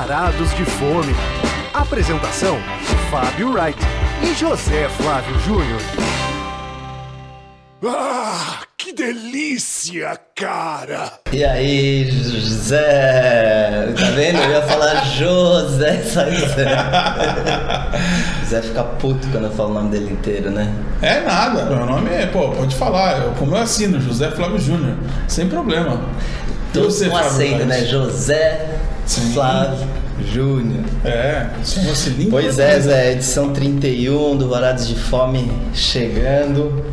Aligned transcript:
Varados 0.00 0.54
de 0.54 0.64
Fome. 0.64 1.14
Apresentação: 1.74 2.56
Fábio 3.10 3.52
Wright 3.52 3.78
e 4.22 4.34
José 4.34 4.88
Flávio 4.88 5.38
Júnior. 5.40 5.78
Ah, 7.84 8.60
que 8.78 8.94
delícia, 8.94 10.18
cara! 10.34 11.12
E 11.30 11.44
aí, 11.44 12.10
José? 12.10 13.92
Tá 13.94 14.10
vendo? 14.12 14.38
Eu 14.38 14.50
ia 14.52 14.62
falar 14.62 15.04
José, 15.04 16.02
só 16.02 16.24
José. 16.30 16.64
José 18.40 18.62
fica 18.62 18.82
puto 18.82 19.28
quando 19.28 19.44
eu 19.44 19.52
falo 19.52 19.72
o 19.72 19.74
nome 19.74 19.90
dele 19.90 20.12
inteiro, 20.14 20.50
né? 20.50 20.72
É 21.02 21.20
nada, 21.20 21.66
meu 21.66 21.84
nome 21.84 22.08
é, 22.08 22.24
pô, 22.24 22.48
pode 22.52 22.74
falar, 22.74 23.18
eu, 23.18 23.32
como 23.32 23.54
eu 23.54 23.60
assino, 23.60 24.00
José 24.00 24.30
Flávio 24.30 24.58
Júnior, 24.58 24.96
sem 25.28 25.46
problema. 25.46 26.00
Tudo 26.72 26.84
você, 26.90 27.06
com 27.08 27.16
Fábio 27.16 27.28
acento, 27.30 27.52
Wright? 27.54 27.66
né? 27.66 27.84
José 27.84 28.66
Sim. 29.06 29.32
Flávio 29.32 29.86
Júnior. 30.32 30.84
É, 31.04 31.46
isso 31.62 31.80
é. 31.80 32.26
Pois 32.30 32.58
é, 32.58 32.78
Zé, 32.80 33.12
edição 33.12 33.52
31 33.52 34.36
do 34.36 34.48
Varados 34.48 34.86
de 34.86 34.94
Fome 34.94 35.50
chegando. 35.74 36.84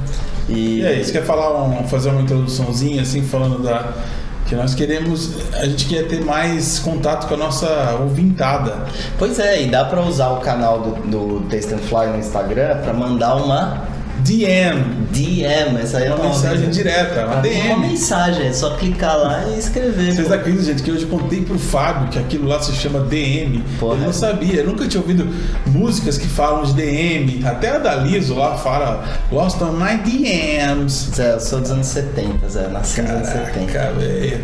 E, 0.49 0.80
E 0.80 0.85
aí, 0.88 1.04
você 1.04 1.12
quer 1.12 1.23
falar 1.23 1.62
um- 1.63 1.85
fazer 1.88 2.09
uma 2.09 2.21
introduçãozinha 2.21 3.02
assim, 3.02 3.21
falando 3.21 3.62
da. 3.62 3.91
Que 4.48 4.55
nós 4.55 4.73
queremos. 4.73 5.32
A 5.55 5.66
gente 5.66 5.88
quer 5.88 6.07
ter 6.07 6.23
mais 6.23 6.80
contato 6.80 7.27
com 7.27 7.34
a 7.34 7.38
nossa 7.38 7.98
ouvintada. 7.99 8.85
Pois 9.20 9.38
é, 9.40 9.62
e 9.63 9.68
dá 9.68 9.84
pra 9.84 10.02
usar 10.02 10.30
o 10.30 10.38
canal 10.38 10.80
do, 10.80 10.91
do 11.09 11.40
Taste 11.49 11.73
and 11.73 11.80
Fly 11.80 12.07
no 12.07 12.18
Instagram 12.20 12.77
pra 12.77 12.94
mandar 12.94 13.35
uma 13.35 13.84
DM. 14.27 15.08
DM, 15.12 15.81
essa 15.81 15.99
aí 15.99 16.04
é 16.04 16.08
Uma 16.08 16.17
nova, 16.17 16.30
mensagem 16.30 16.70
direta, 16.70 17.26
uma 17.26 17.35
Uma 17.35 17.41
DM. 17.41 17.80
mensagem, 17.80 18.48
é 18.48 18.54
só 18.54 18.71
clicar 18.76 19.18
lá 19.18 19.46
e 19.48 19.57
escrever. 19.57 20.13
Vocês 20.13 20.32
acreditam, 20.32 20.65
gente, 20.65 20.84
que 20.84 20.91
hoje 20.91 21.04
eu 21.04 21.10
contei 21.10 21.41
pro 21.41 21.57
Fábio 21.57 22.10
que 22.10 22.20
aquilo 22.20 22.48
lá 22.48 22.62
se 22.62 22.74
chama 22.74 22.99
DM. 22.99 23.63
Porra. 23.79 23.96
Ele 23.96 24.05
não 24.05 24.13
sabia, 24.13 24.55
eu 24.55 24.65
nunca 24.65 24.85
tinha 24.85 25.02
ouvido 25.02 25.27
músicas 25.68 26.18
que 26.18 26.27
falam 26.27 26.63
de 26.63 26.74
DM. 26.74 27.41
Até 27.46 27.77
a 27.77 27.79
da 27.79 27.96
Liso 27.96 28.35
lá 28.35 28.57
fala 28.57 29.04
Lost 29.32 29.62
on 29.62 29.71
My 29.71 29.98
DMs. 29.98 31.12
Zé, 31.15 31.34
eu 31.34 31.40
sou 31.40 31.62
dos 31.62 31.71
anos 31.71 31.87
70, 31.87 32.49
Zé, 32.49 32.68
nasci 32.68 33.02
nos 33.02 33.12
anos 33.12 33.27
70. 33.30 33.71
Caraca, 33.71 33.93
velho. 33.93 34.43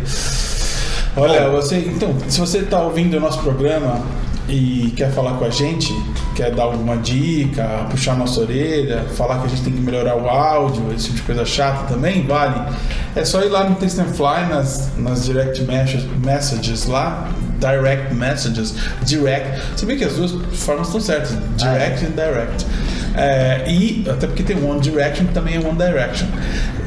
Olha, 1.16 1.48
você, 1.50 1.76
então, 1.76 2.16
se 2.26 2.40
você 2.40 2.58
está 2.58 2.80
ouvindo 2.82 3.16
o 3.16 3.20
nosso 3.20 3.38
programa 3.40 4.02
e 4.48 4.92
quer 4.96 5.12
falar 5.12 5.34
com 5.34 5.44
a 5.44 5.50
gente, 5.50 5.92
quer 6.34 6.54
dar 6.54 6.64
alguma 6.64 6.96
dica, 6.96 7.86
puxar 7.90 8.16
nossa 8.16 8.40
orelha, 8.40 9.04
falar 9.16 9.38
que 9.40 9.46
a 9.46 9.48
gente 9.48 9.62
tem 9.62 9.72
que 9.72 9.80
melhorar 9.80 10.16
o 10.16 10.28
áudio, 10.28 10.92
esse 10.94 11.06
tipo 11.06 11.16
de 11.16 11.22
coisa 11.22 11.44
chata 11.44 11.94
também, 11.94 12.26
vale. 12.26 12.60
É 13.14 13.24
só 13.24 13.42
ir 13.42 13.48
lá 13.48 13.68
no 13.68 13.76
Taste 13.76 14.00
and 14.00 14.12
Fly, 14.12 14.48
nas, 14.50 14.90
nas 14.98 15.24
direct 15.24 15.62
messages, 16.24 16.86
lá, 16.86 17.30
direct 17.60 18.12
messages, 18.14 18.74
direct. 19.02 19.60
Você 19.76 19.86
vê 19.86 19.96
que 19.96 20.04
as 20.04 20.14
duas 20.14 20.32
formas 20.58 20.88
estão 20.88 21.00
certas, 21.00 21.36
direct 21.56 22.04
e 22.04 22.08
direct. 22.08 22.66
É, 23.16 23.64
e 23.68 24.04
até 24.10 24.26
porque 24.26 24.42
tem 24.42 24.56
One 24.68 24.80
Direction 24.80 25.26
que 25.26 25.32
também 25.32 25.54
é 25.54 25.58
One 25.58 25.78
Direction. 25.78 26.26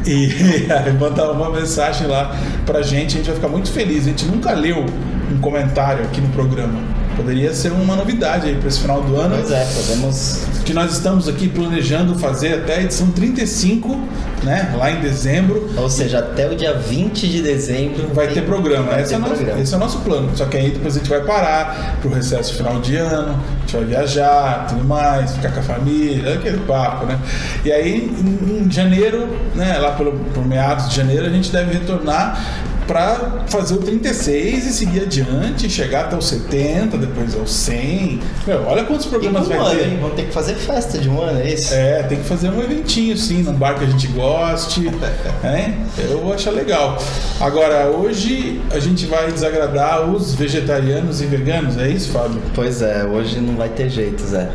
E 0.06 0.28
aí 0.72 0.94
mandar 0.94 1.32
uma 1.32 1.50
mensagem 1.50 2.08
lá 2.08 2.36
pra 2.66 2.82
gente, 2.82 3.14
a 3.14 3.18
gente 3.18 3.28
vai 3.28 3.36
ficar 3.36 3.48
muito 3.48 3.72
feliz. 3.72 4.04
A 4.06 4.10
gente 4.10 4.26
nunca 4.26 4.52
leu 4.52 4.86
um 5.32 5.40
comentário 5.40 6.04
aqui 6.04 6.20
no 6.20 6.30
programa. 6.30 6.97
Poderia 7.18 7.52
ser 7.52 7.72
uma 7.72 7.96
novidade 7.96 8.48
aí 8.48 8.56
para 8.56 8.68
esse 8.68 8.80
final 8.80 9.02
do 9.02 9.20
ano. 9.20 9.36
Pois 9.38 9.52
é, 9.52 9.66
podemos. 9.66 10.46
Que 10.64 10.72
nós 10.72 10.94
estamos 10.94 11.28
aqui 11.28 11.48
planejando 11.48 12.14
fazer 12.20 12.54
até 12.54 12.76
a 12.76 12.82
edição 12.84 13.10
35, 13.10 14.00
né? 14.44 14.76
Lá 14.78 14.92
em 14.92 15.02
dezembro. 15.02 15.68
Ou 15.76 15.90
seja, 15.90 16.20
até 16.20 16.48
o 16.48 16.56
dia 16.56 16.76
20 16.76 17.28
de 17.28 17.42
dezembro. 17.42 18.10
Vai 18.14 18.28
ter 18.28 18.44
programa. 18.44 18.92
vai 18.92 19.02
esse, 19.02 19.10
ter 19.10 19.16
é 19.16 19.18
nosso, 19.18 19.34
programa. 19.34 19.62
esse 19.62 19.74
é 19.74 19.78
o 19.78 19.80
nosso 19.80 20.00
plano. 20.00 20.30
Só 20.36 20.46
que 20.46 20.58
aí 20.58 20.70
depois 20.70 20.96
a 20.96 21.00
gente 21.00 21.10
vai 21.10 21.22
parar 21.22 21.98
pro 22.02 22.14
recesso 22.14 22.54
final 22.54 22.80
de 22.80 22.96
ano, 22.98 23.32
a 23.32 23.60
gente 23.62 23.76
vai 23.76 23.86
viajar, 23.86 24.68
tudo 24.68 24.84
mais, 24.84 25.32
ficar 25.32 25.52
com 25.52 25.60
a 25.60 25.64
família, 25.64 26.36
aquele 26.36 26.60
papo, 26.60 27.08
né? 27.08 27.20
E 27.66 27.72
aí 27.72 27.96
em, 27.96 28.68
em 28.68 28.72
janeiro, 28.72 29.28
né, 29.56 29.78
lá 29.80 29.92
pelo, 29.92 30.12
por 30.34 30.46
meados 30.46 30.90
de 30.90 30.96
janeiro, 30.96 31.26
a 31.26 31.30
gente 31.30 31.52
deve 31.52 31.74
retornar 31.74 32.67
para 32.88 33.44
fazer 33.48 33.74
o 33.76 33.78
36 33.80 34.66
e 34.66 34.74
seguir 34.74 35.02
adiante, 35.02 35.70
chegar 35.70 36.06
até 36.06 36.16
o 36.16 36.22
70, 36.22 36.98
depois 36.98 37.36
ao 37.36 37.46
100. 37.46 38.20
Meu, 38.48 38.64
olha 38.66 38.84
quantos 38.86 39.06
programas 39.06 39.48
vai 39.48 39.58
ano, 39.58 39.70
ter. 39.72 39.88
hein? 39.88 39.98
Vamos 40.02 40.16
ter 40.16 40.24
que 40.24 40.32
fazer 40.34 40.56
festa 40.56 40.98
de 40.98 41.10
um 41.10 41.22
ano, 41.22 41.40
é 41.42 41.54
isso? 41.54 41.74
É, 41.74 42.04
tem 42.04 42.18
que 42.20 42.24
fazer 42.28 42.50
um 42.50 42.62
eventinho, 42.62 43.18
sim, 43.18 43.44
num 43.44 43.54
bar 43.54 43.76
que 43.78 43.84
a 43.84 43.88
gente 43.88 44.08
goste. 44.08 44.82
né? 45.44 45.78
Eu 45.98 46.22
vou 46.22 46.34
achar 46.34 46.52
legal. 46.52 46.98
Agora, 47.42 47.88
hoje 47.88 48.62
a 48.72 48.80
gente 48.80 49.06
vai 49.06 49.32
desagradar 49.32 50.10
os 50.10 50.34
vegetarianos 50.34 51.22
e 51.22 51.26
veganos, 51.26 51.78
é 51.78 51.90
isso, 51.90 52.12
Fábio? 52.12 52.42
Pois 52.56 52.82
é, 52.82 53.04
hoje 53.04 53.40
não 53.40 53.56
vai 53.56 53.70
ter 53.70 53.90
jeito, 53.90 54.24
Zé. 54.26 54.50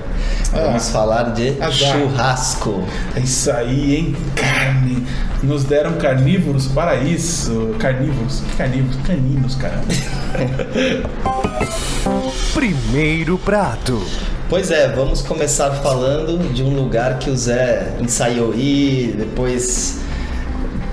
Vamos 0.53 0.89
Ah, 0.89 0.93
falar 0.93 1.23
de 1.35 1.51
azar. 1.61 1.73
churrasco. 1.73 2.85
É 3.17 3.21
isso 3.21 3.51
aí, 3.51 3.97
hein? 3.97 4.17
Carne. 4.35 5.07
Nos 5.43 5.65
deram 5.65 5.93
carnívoros 5.95 6.67
para 6.69 6.97
isso. 6.97 7.75
Carnívoros? 7.79 8.22
Que 8.27 8.57
carnívoros? 8.57 8.97
Caninos, 9.07 9.55
caramba. 9.57 9.85
Primeiro 12.55 13.39
prato. 13.39 14.03
Pois 14.49 14.71
é, 14.71 14.89
vamos 14.89 15.23
começar 15.23 15.71
falando 15.83 16.53
de 16.53 16.63
um 16.63 16.75
lugar 16.75 17.19
que 17.19 17.31
o 17.31 17.37
Zé 17.37 17.95
ensaiou 18.01 18.55
ir, 18.55 19.15
depois 19.17 19.99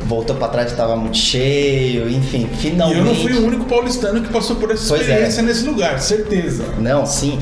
voltou 0.06 0.36
pra 0.36 0.48
trás 0.48 0.72
que 0.72 0.78
tava 0.78 0.96
muito 0.96 1.18
cheio, 1.18 2.10
enfim, 2.10 2.50
E 2.52 2.56
finalmente. 2.58 3.00
eu 3.00 3.06
não 3.06 3.16
fui 3.16 3.34
o 3.34 3.46
único 3.46 3.66
paulistano 3.66 4.22
que 4.22 4.32
passou 4.32 4.56
por 4.56 4.72
essa 4.72 4.88
Pois 4.88 5.02
é. 5.02 5.12
experiência 5.12 5.44
nesse 5.44 5.66
lugar, 5.66 6.00
certeza. 6.00 6.64
Não, 6.80 7.06
sim. 7.06 7.38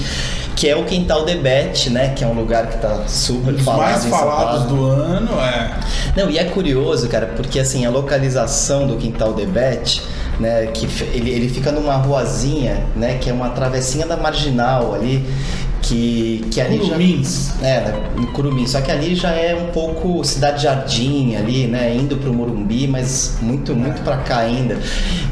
Que 0.58 0.68
é 0.68 0.76
o 0.76 0.84
Quintal 0.86 1.24
Debete, 1.24 1.92
né? 1.92 2.10
Que 2.16 2.24
é 2.24 2.28
um 2.28 2.34
lugar 2.34 2.66
que 2.68 2.80
tá 2.80 3.04
super 3.08 3.52
Um 3.52 3.56
dos 3.58 3.64
falado 3.64 3.92
mais 3.92 4.06
em 4.06 4.10
São 4.10 4.18
falados 4.18 4.64
Paulo. 4.64 4.76
do 4.76 4.86
ano 4.92 5.40
é. 5.40 5.80
Não, 6.16 6.30
e 6.32 6.40
é 6.40 6.46
curioso, 6.46 7.08
cara, 7.08 7.28
porque 7.28 7.60
assim, 7.60 7.86
a 7.86 7.92
localização 7.92 8.88
do 8.88 8.98
Quintal 8.98 9.34
Debete, 9.34 10.02
né, 10.40 10.66
que 10.68 10.88
ele, 11.14 11.30
ele 11.30 11.48
fica 11.48 11.72
numa 11.72 11.94
ruazinha, 11.98 12.84
né, 12.96 13.20
que 13.22 13.30
é 13.30 13.34
uma 13.34 13.50
travessinha 13.50 14.08
da 14.08 14.18
Marginal 14.18 14.96
ali, 14.96 15.24
que, 15.82 16.46
que 16.52 16.60
ali 16.62 16.78
Curumins. 16.80 17.54
já... 17.62 17.68
É, 17.68 17.94
no 18.16 18.28
Curumim, 18.28 18.68
só 18.68 18.82
que 18.82 18.92
ali 18.92 19.16
já 19.16 19.32
é 19.32 19.56
um 19.56 19.72
pouco 19.72 20.24
Cidade 20.24 20.64
Jardim 20.64 21.36
ali, 21.36 21.68
né, 21.68 21.96
indo 21.96 22.18
pro 22.18 22.34
Morumbi, 22.34 22.88
mas 22.88 23.38
muito, 23.42 23.76
muito 23.76 24.02
pra 24.02 24.18
cá 24.18 24.40
ainda. 24.40 24.78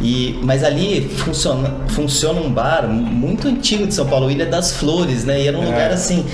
E, 0.02 0.40
mas 0.44 0.64
ali 0.64 1.10
funciona, 1.18 1.72
funciona 1.90 2.40
um 2.42 2.50
bar 2.52 2.88
muito 2.88 3.48
antigo 3.48 3.86
de 3.88 3.94
São 3.94 4.06
Paulo, 4.06 4.30
Ilha 4.32 4.46
das 4.46 4.72
Flores, 4.74 5.26
né, 5.26 5.42
e 5.42 5.48
era 5.48 5.58
um 5.58 5.64
É. 5.64 5.66
lugar 5.66 5.92
assim... 5.92 6.26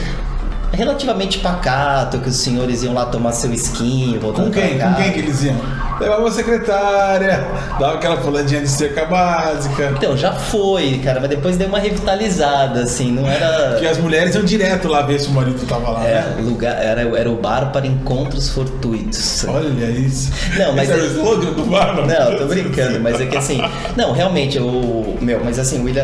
Relativamente 0.73 1.39
pacato, 1.39 2.19
que 2.19 2.29
os 2.29 2.37
senhores 2.37 2.81
iam 2.81 2.93
lá 2.93 3.05
tomar 3.05 3.33
seu 3.33 3.51
skin, 3.53 4.17
voltando 4.21 4.45
Com 4.45 4.51
quem? 4.51 4.79
Com 4.79 4.93
quem 4.93 5.11
que 5.11 5.19
eles 5.19 5.43
iam? 5.43 5.55
Levava 6.01 6.27
a 6.27 6.31
secretária, 6.31 7.47
dava 7.79 7.93
aquela 7.95 8.17
puladinha 8.17 8.61
de 8.61 8.67
cerca 8.67 9.05
básica. 9.05 9.93
Então, 9.97 10.17
já 10.17 10.31
foi, 10.33 10.99
cara, 11.03 11.19
mas 11.19 11.29
depois 11.29 11.57
deu 11.57 11.67
uma 11.67 11.79
revitalizada, 11.79 12.81
assim, 12.83 13.11
não 13.11 13.27
era. 13.27 13.77
Que 13.79 13.87
as 13.87 13.97
mulheres 13.97 14.35
iam 14.35 14.43
direto 14.43 14.87
lá 14.87 15.01
ver 15.03 15.19
se 15.19 15.27
o 15.27 15.31
marido 15.31 15.65
tava 15.67 15.91
lá, 15.91 16.03
É, 16.05 16.13
né? 16.21 16.35
lugar, 16.41 16.75
era, 16.83 17.01
era 17.17 17.29
o 17.29 17.35
bar 17.35 17.71
para 17.71 17.85
encontros 17.87 18.49
fortuitos. 18.49 19.45
Olha 19.47 19.85
isso. 19.91 20.31
Não, 20.57 20.73
mas 20.73 20.89
Esse 20.89 20.99
era 20.99 21.01
é- 21.01 21.05
o 21.05 21.11
slogan 21.11 21.51
do 21.53 21.65
bar, 21.65 21.95
não? 21.95 22.05
Não, 22.07 22.37
tô 22.37 22.45
brincando, 22.45 22.99
mas 22.99 23.19
é 23.21 23.25
que 23.25 23.37
assim. 23.37 23.61
Não, 23.95 24.11
realmente, 24.11 24.59
o. 24.59 25.17
Meu, 25.21 25.41
mas 25.43 25.59
assim, 25.59 25.83
o 25.83 25.87
Ilha. 25.89 26.01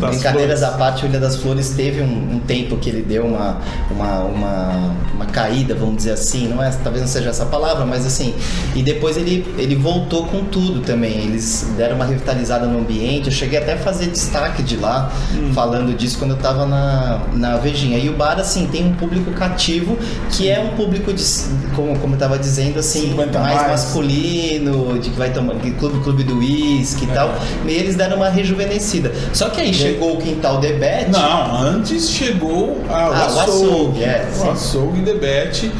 Das 0.00 0.10
brincadeiras 0.10 0.60
Flores. 0.60 0.74
à 0.74 0.78
parte, 0.78 1.04
o 1.04 1.08
Ilha 1.08 1.20
das 1.20 1.36
Flores 1.36 1.70
teve 1.70 2.00
um, 2.00 2.34
um 2.36 2.38
tempo 2.40 2.76
que 2.78 2.88
ele 2.88 3.02
deu 3.02 3.26
uma, 3.26 3.58
uma, 3.90 4.20
uma, 4.20 4.94
uma 5.14 5.26
caída, 5.26 5.74
vamos 5.74 5.98
dizer 5.98 6.12
assim, 6.12 6.48
não 6.48 6.62
é? 6.62 6.70
Talvez 6.82 7.02
não 7.02 7.08
seja 7.08 7.28
essa 7.30 7.44
palavra, 7.44 7.84
mas 7.84 8.06
assim. 8.06 8.34
E 8.74 8.82
depois 8.82 9.16
ele, 9.20 9.46
ele 9.58 9.74
voltou 9.76 10.24
com 10.26 10.44
tudo 10.44 10.80
também. 10.80 11.12
Eles 11.26 11.66
deram 11.76 11.96
uma 11.96 12.04
revitalizada 12.04 12.66
no 12.66 12.78
ambiente. 12.80 13.26
Eu 13.26 13.32
cheguei 13.32 13.58
até 13.58 13.74
a 13.74 13.78
fazer 13.78 14.06
destaque 14.06 14.62
de 14.62 14.76
lá, 14.76 15.12
Hum. 15.34 15.52
falando 15.54 15.94
disso 15.96 16.18
quando 16.18 16.32
eu 16.32 16.36
tava 16.38 16.66
na, 16.66 17.20
na 17.34 17.56
Vejinha. 17.56 17.98
E 17.98 18.08
o 18.08 18.12
bar, 18.14 18.38
assim, 18.38 18.66
tem 18.66 18.84
um 18.86 18.92
público 18.94 19.30
cativo, 19.32 19.98
que 20.30 20.48
é 20.48 20.60
um 20.60 20.76
público 20.76 21.12
de. 21.12 21.22
Como, 21.76 21.98
como 21.98 22.14
eu 22.14 22.18
tava 22.18 22.38
dizendo, 22.38 22.78
assim, 22.80 23.10
50 23.10 23.38
mais 23.38 23.56
mais. 23.56 23.70
masculino, 23.70 24.98
de 24.98 25.10
que 25.10 25.16
vai 25.18 25.30
tomar 25.32 25.54
clube, 25.78 26.00
clube 26.02 26.24
do 26.24 26.38
uísque 26.38 27.04
e 27.06 27.10
É. 27.10 27.14
tal. 27.14 27.34
E 27.66 27.70
eles 27.70 27.96
deram 27.96 28.16
uma 28.16 28.28
rejuvenescida. 28.28 29.12
Só 29.32 29.48
que 29.50 29.60
aí 29.60 29.72
chegou 29.72 30.14
o 30.14 30.18
quintal 30.18 30.58
Debete. 30.58 31.10
Não, 31.10 31.56
antes 31.62 32.08
chegou 32.10 32.80
a, 32.88 32.92
o 32.92 32.96
Ah, 32.96 33.08
o 33.10 33.40
açougue. 33.40 33.40
açougue, 33.40 34.04
é, 34.04 34.28
o 34.44 34.50
açougue 34.50 35.00
Debete, 35.02 35.70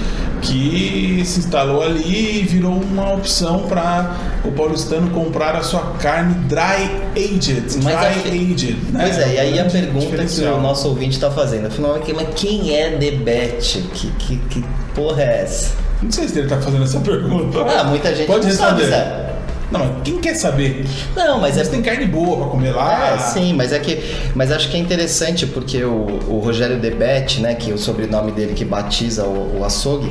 que 0.40 1.22
se 1.24 1.40
instalou 1.40 1.82
ali 1.82 2.40
e 2.40 2.42
virou 2.44 2.72
uma 2.72 3.14
opção 3.14 3.66
para 3.68 4.16
o 4.44 4.52
paulistano 4.52 5.10
comprar 5.10 5.54
a 5.56 5.62
sua 5.62 5.80
carne 5.98 6.34
dry 6.48 6.90
aged. 7.16 7.78
Dry 7.78 8.52
aged, 8.52 8.76
né? 8.92 9.04
Pois 9.04 9.18
é, 9.18 9.34
e 9.34 9.38
aí 9.38 9.58
a 9.58 9.64
pergunta 9.64 10.24
que 10.24 10.40
o 10.42 10.60
nosso 10.60 10.88
ouvinte 10.88 11.12
está 11.12 11.30
fazendo, 11.30 11.66
afinal, 11.66 11.96
é 11.96 12.00
que, 12.00 12.12
mas 12.12 12.28
quem 12.34 12.74
é 12.74 12.96
Debete? 12.96 13.82
Que, 13.94 14.10
que, 14.12 14.36
que 14.36 14.64
porra 14.94 15.22
é 15.22 15.42
essa? 15.42 15.74
Não 16.02 16.10
sei 16.10 16.28
se 16.28 16.38
ele 16.38 16.48
tá 16.48 16.58
fazendo 16.60 16.84
essa 16.84 17.00
pergunta. 17.00 17.58
Ah, 17.60 17.84
muita 17.84 18.14
gente 18.14 18.26
Pode 18.26 18.46
não 18.46 18.54
sabe, 18.54 18.82
responder. 18.82 18.96
Zé. 18.96 19.29
Não, 19.70 19.80
mas 19.80 20.02
quem 20.04 20.18
quer 20.18 20.34
saber? 20.34 20.84
Não, 21.14 21.40
mas 21.40 21.56
Mas 21.56 21.68
é 21.68 21.70
tem 21.70 21.82
carne 21.82 22.06
boa 22.06 22.36
pra 22.38 22.46
comer 22.46 22.70
lá. 22.72 23.14
É, 23.14 23.18
sim, 23.18 23.54
mas 23.54 23.72
é 23.72 23.78
que. 23.78 24.02
Mas 24.34 24.50
acho 24.50 24.68
que 24.68 24.76
é 24.76 24.80
interessante 24.80 25.46
porque 25.46 25.82
o, 25.84 26.06
o 26.28 26.38
Rogério 26.38 26.78
Debete, 26.78 27.40
né, 27.40 27.54
que 27.54 27.70
é 27.70 27.74
o 27.74 27.78
sobrenome 27.78 28.32
dele 28.32 28.54
que 28.54 28.64
batiza 28.64 29.24
o, 29.24 29.58
o 29.60 29.64
açougue, 29.64 30.10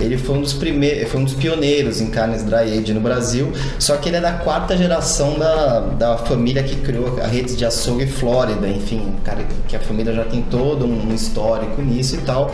ele 0.00 0.18
foi 0.18 0.36
um 0.36 0.40
dos 0.42 0.52
primeiros, 0.52 1.10
foi 1.10 1.20
um 1.20 1.24
dos 1.24 1.34
pioneiros 1.34 2.00
em 2.00 2.08
carnes 2.08 2.42
dry 2.42 2.78
age 2.78 2.92
no 2.92 3.00
Brasil. 3.00 3.52
Só 3.78 3.96
que 3.96 4.08
ele 4.08 4.16
é 4.16 4.20
da 4.20 4.32
quarta 4.32 4.76
geração 4.76 5.38
da, 5.38 5.80
da 5.80 6.16
família 6.18 6.62
que 6.62 6.76
criou 6.76 7.18
a 7.22 7.26
rede 7.26 7.56
de 7.56 7.64
açougue 7.64 8.06
Flórida, 8.06 8.68
enfim, 8.68 9.14
cara, 9.24 9.44
que 9.68 9.76
a 9.76 9.80
família 9.80 10.12
já 10.12 10.24
tem 10.24 10.42
todo 10.42 10.86
um 10.86 11.12
histórico 11.14 11.80
nisso 11.82 12.16
e 12.16 12.18
tal. 12.18 12.50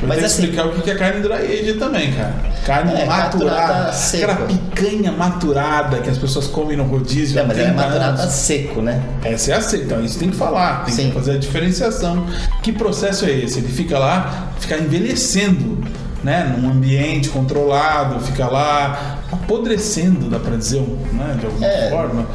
Mas 0.00 0.20
Mas 0.20 0.24
assim, 0.24 0.42
explicar 0.44 0.66
o 0.66 0.72
que 0.80 0.90
é 0.90 0.94
carne 0.94 1.20
dry 1.22 1.34
age 1.34 1.74
também, 1.74 2.12
cara. 2.12 2.34
Carne 2.64 2.92
É, 2.92 3.04
maturada. 3.04 3.60
maturada 3.60 3.92
seca. 3.92 4.32
Aquela 4.32 4.46
picanha 4.48 5.12
maturada 5.12 5.99
que 6.00 6.10
as 6.10 6.18
pessoas 6.18 6.46
comem 6.46 6.76
no 6.76 6.84
rodízio. 6.84 7.38
é, 7.38 7.44
mas 7.44 7.58
ela 7.58 7.68
é 7.68 7.72
30 7.72 7.86
maturada 7.88 8.26
seco, 8.28 8.80
né? 8.82 9.02
Essa 9.24 9.52
é 9.52 9.54
a 9.54 9.60
seca, 9.60 9.84
então 9.84 10.04
isso 10.04 10.18
tem 10.18 10.30
que 10.30 10.36
falar, 10.36 10.84
tem 10.84 10.94
Sim. 10.94 11.08
que 11.08 11.14
fazer 11.14 11.32
a 11.32 11.38
diferenciação. 11.38 12.26
Que 12.62 12.72
processo 12.72 13.24
é 13.24 13.30
esse? 13.32 13.58
Ele 13.58 13.68
fica 13.68 13.98
lá, 13.98 14.48
fica 14.58 14.76
envelhecendo, 14.78 15.78
né? 16.24 16.54
Num 16.58 16.70
ambiente 16.70 17.28
controlado, 17.30 18.20
fica 18.20 18.46
lá 18.46 19.18
apodrecendo, 19.32 20.28
dá 20.28 20.38
pra 20.38 20.56
dizer, 20.56 20.80
né? 21.12 21.36
De 21.38 21.46
alguma 21.46 21.66
É. 21.66 21.90
forma, 21.90 22.26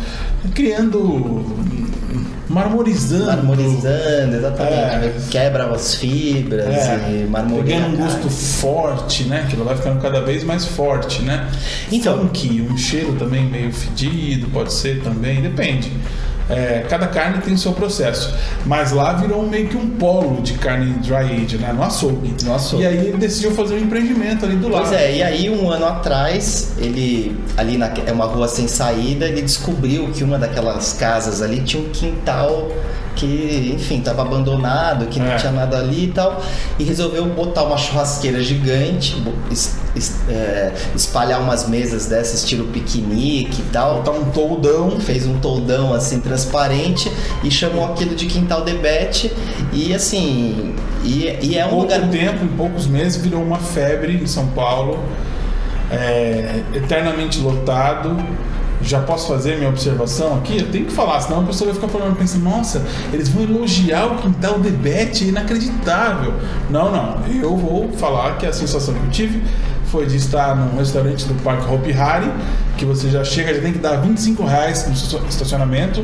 criando, 0.54 1.46
marmorizando. 2.56 3.26
Marmorizando, 3.26 4.36
exatamente. 4.36 4.76
É. 4.76 5.14
Quebra 5.30 5.66
as 5.72 5.96
fibras 5.96 6.66
É, 6.68 7.22
e 7.24 7.28
marmoreia. 7.30 7.64
pegando 7.82 7.94
um 7.96 7.98
gosto 7.98 8.30
forte, 8.30 9.24
né? 9.26 9.42
Aquilo 9.46 9.66
vai 9.66 9.76
ficando 9.76 10.02
cada 10.02 10.22
vez 10.22 10.44
mais 10.44 10.66
forte, 10.66 11.22
né? 11.22 11.48
Então- 11.92 12.18
Funk, 12.20 12.62
um 12.72 12.78
cheiro 12.78 13.14
também 13.14 13.46
meio 13.46 13.72
fedido, 13.72 14.48
pode 14.48 14.72
ser 14.74 15.02
também, 15.04 15.42
depende. 15.42 15.92
É, 16.50 16.86
cada 16.90 17.08
carne 17.08 17.42
tem 17.42 17.54
o 17.54 17.58
seu 17.58 17.74
processo. 17.74 18.34
Mas 18.66 18.92
lá 18.92 19.14
virou 19.14 19.48
meio 19.48 19.68
que 19.68 19.78
um 19.78 19.90
polo 19.92 20.42
de 20.42 20.54
carne 20.54 20.94
dry 21.00 21.44
age, 21.44 21.58
né? 21.58 21.74
No 21.74 21.84
açougue. 21.84 22.36
No 22.44 22.54
açougue. 22.54 22.84
E 22.84 22.88
aí 22.88 22.98
ele 23.08 23.18
decidiu 23.18 23.52
fazer 23.52 23.76
um 23.76 23.80
empreendimento 23.80 24.46
ali 24.46 24.56
do 24.56 24.70
lado. 24.70 24.88
Pois 24.88 24.94
é, 25.00 25.16
e 25.18 25.24
aí 25.24 25.50
um 25.50 25.70
ano 25.70 25.86
atrás, 25.86 26.74
ele 26.78 27.36
ali 27.58 27.78
na, 27.78 27.92
é 28.06 28.12
uma 28.12 28.26
rua 28.26 28.48
sem 28.48 28.68
saída, 28.68 29.26
ele 29.26 29.42
descobriu 29.42 30.10
que 30.12 30.24
uma 30.24 30.38
daquelas 30.38 30.94
casas 30.94 31.42
ali 31.42 31.62
tinha 31.62 31.82
um 31.82 31.90
quintal 31.90 32.70
que, 33.16 33.72
enfim, 33.76 34.00
estava 34.00 34.22
abandonado, 34.22 35.06
que 35.08 35.20
não 35.20 35.32
É. 35.32 35.36
tinha 35.38 35.52
nada 35.52 35.78
ali 35.78 36.06
e 36.06 36.08
tal, 36.12 36.44
e 36.78 36.84
resolveu 36.84 37.26
botar 37.26 37.64
uma 37.64 37.78
churrasqueira 37.78 38.44
gigante, 38.44 39.16
es- 39.50 39.78
es- 39.96 40.16
é, 40.30 40.72
espalhar 40.96 41.40
umas 41.42 41.68
mesas 41.68 42.06
dessa 42.08 42.36
estilo 42.36 42.66
piquenique 42.68 43.62
e 43.62 43.66
tal. 43.72 43.96
Botar 44.04 44.12
um 44.12 44.26
toldão. 44.26 45.00
Fez 45.00 45.26
um 45.26 45.40
toldão 45.40 45.94
assim 45.94 46.20
transparente 46.20 47.12
e 47.44 47.50
chamou 47.50 47.86
aquilo 47.86 48.16
de 48.16 48.26
quintal 48.26 48.64
debete 48.64 49.32
e 49.72 49.94
assim 49.94 50.74
e, 51.04 51.38
e 51.42 51.58
é 51.58 51.66
um 51.66 51.70
pouco 51.70 51.84
lugar 51.84 52.10
tempo, 52.10 52.44
em 52.44 52.48
poucos 52.50 52.88
meses, 52.88 53.22
virou 53.22 53.42
uma 53.42 53.60
febre 53.60 54.14
em 54.22 54.26
São 54.28 54.48
Paulo, 54.48 55.00
é, 55.92 56.62
eternamente 56.74 57.40
lotado. 57.40 58.18
Já 58.82 59.02
posso 59.02 59.28
fazer 59.28 59.58
minha 59.58 59.70
observação 59.70 60.38
aqui? 60.38 60.60
Eu 60.60 60.72
tenho 60.72 60.86
que 60.86 60.92
falar, 60.92 61.20
senão 61.22 61.42
a 61.42 61.44
pessoa 61.44 61.72
vai 61.72 61.82
ficar 61.82 61.88
falando, 61.88 62.16
pensa, 62.18 62.38
nossa, 62.38 62.86
eles 63.12 63.30
vão 63.30 63.44
elogiar 63.44 64.06
o 64.06 64.18
quintal 64.18 64.60
Debete, 64.60 65.26
é 65.26 65.28
inacreditável. 65.28 66.34
Não, 66.70 66.92
não, 66.92 67.26
eu 67.28 67.56
vou 67.56 67.92
falar 67.94 68.38
que 68.38 68.46
a 68.46 68.54
sensação 68.54 68.94
que 68.94 69.00
eu 69.04 69.10
tive 69.10 69.44
foi 69.86 70.06
de 70.06 70.18
estar 70.18 70.56
num 70.56 70.78
restaurante 70.78 71.26
do 71.26 71.34
Parque 71.42 71.74
Hopi 71.74 71.94
Hari, 71.94 72.30
que 72.76 72.86
você 72.86 73.10
já 73.10 73.24
chega, 73.24 73.54
já 73.54 73.62
tem 73.62 73.74
que 73.74 73.80
dar 73.80 73.98
25 73.98 74.44
reais 74.44 74.88
no 74.88 75.28
estacionamento. 75.28 76.04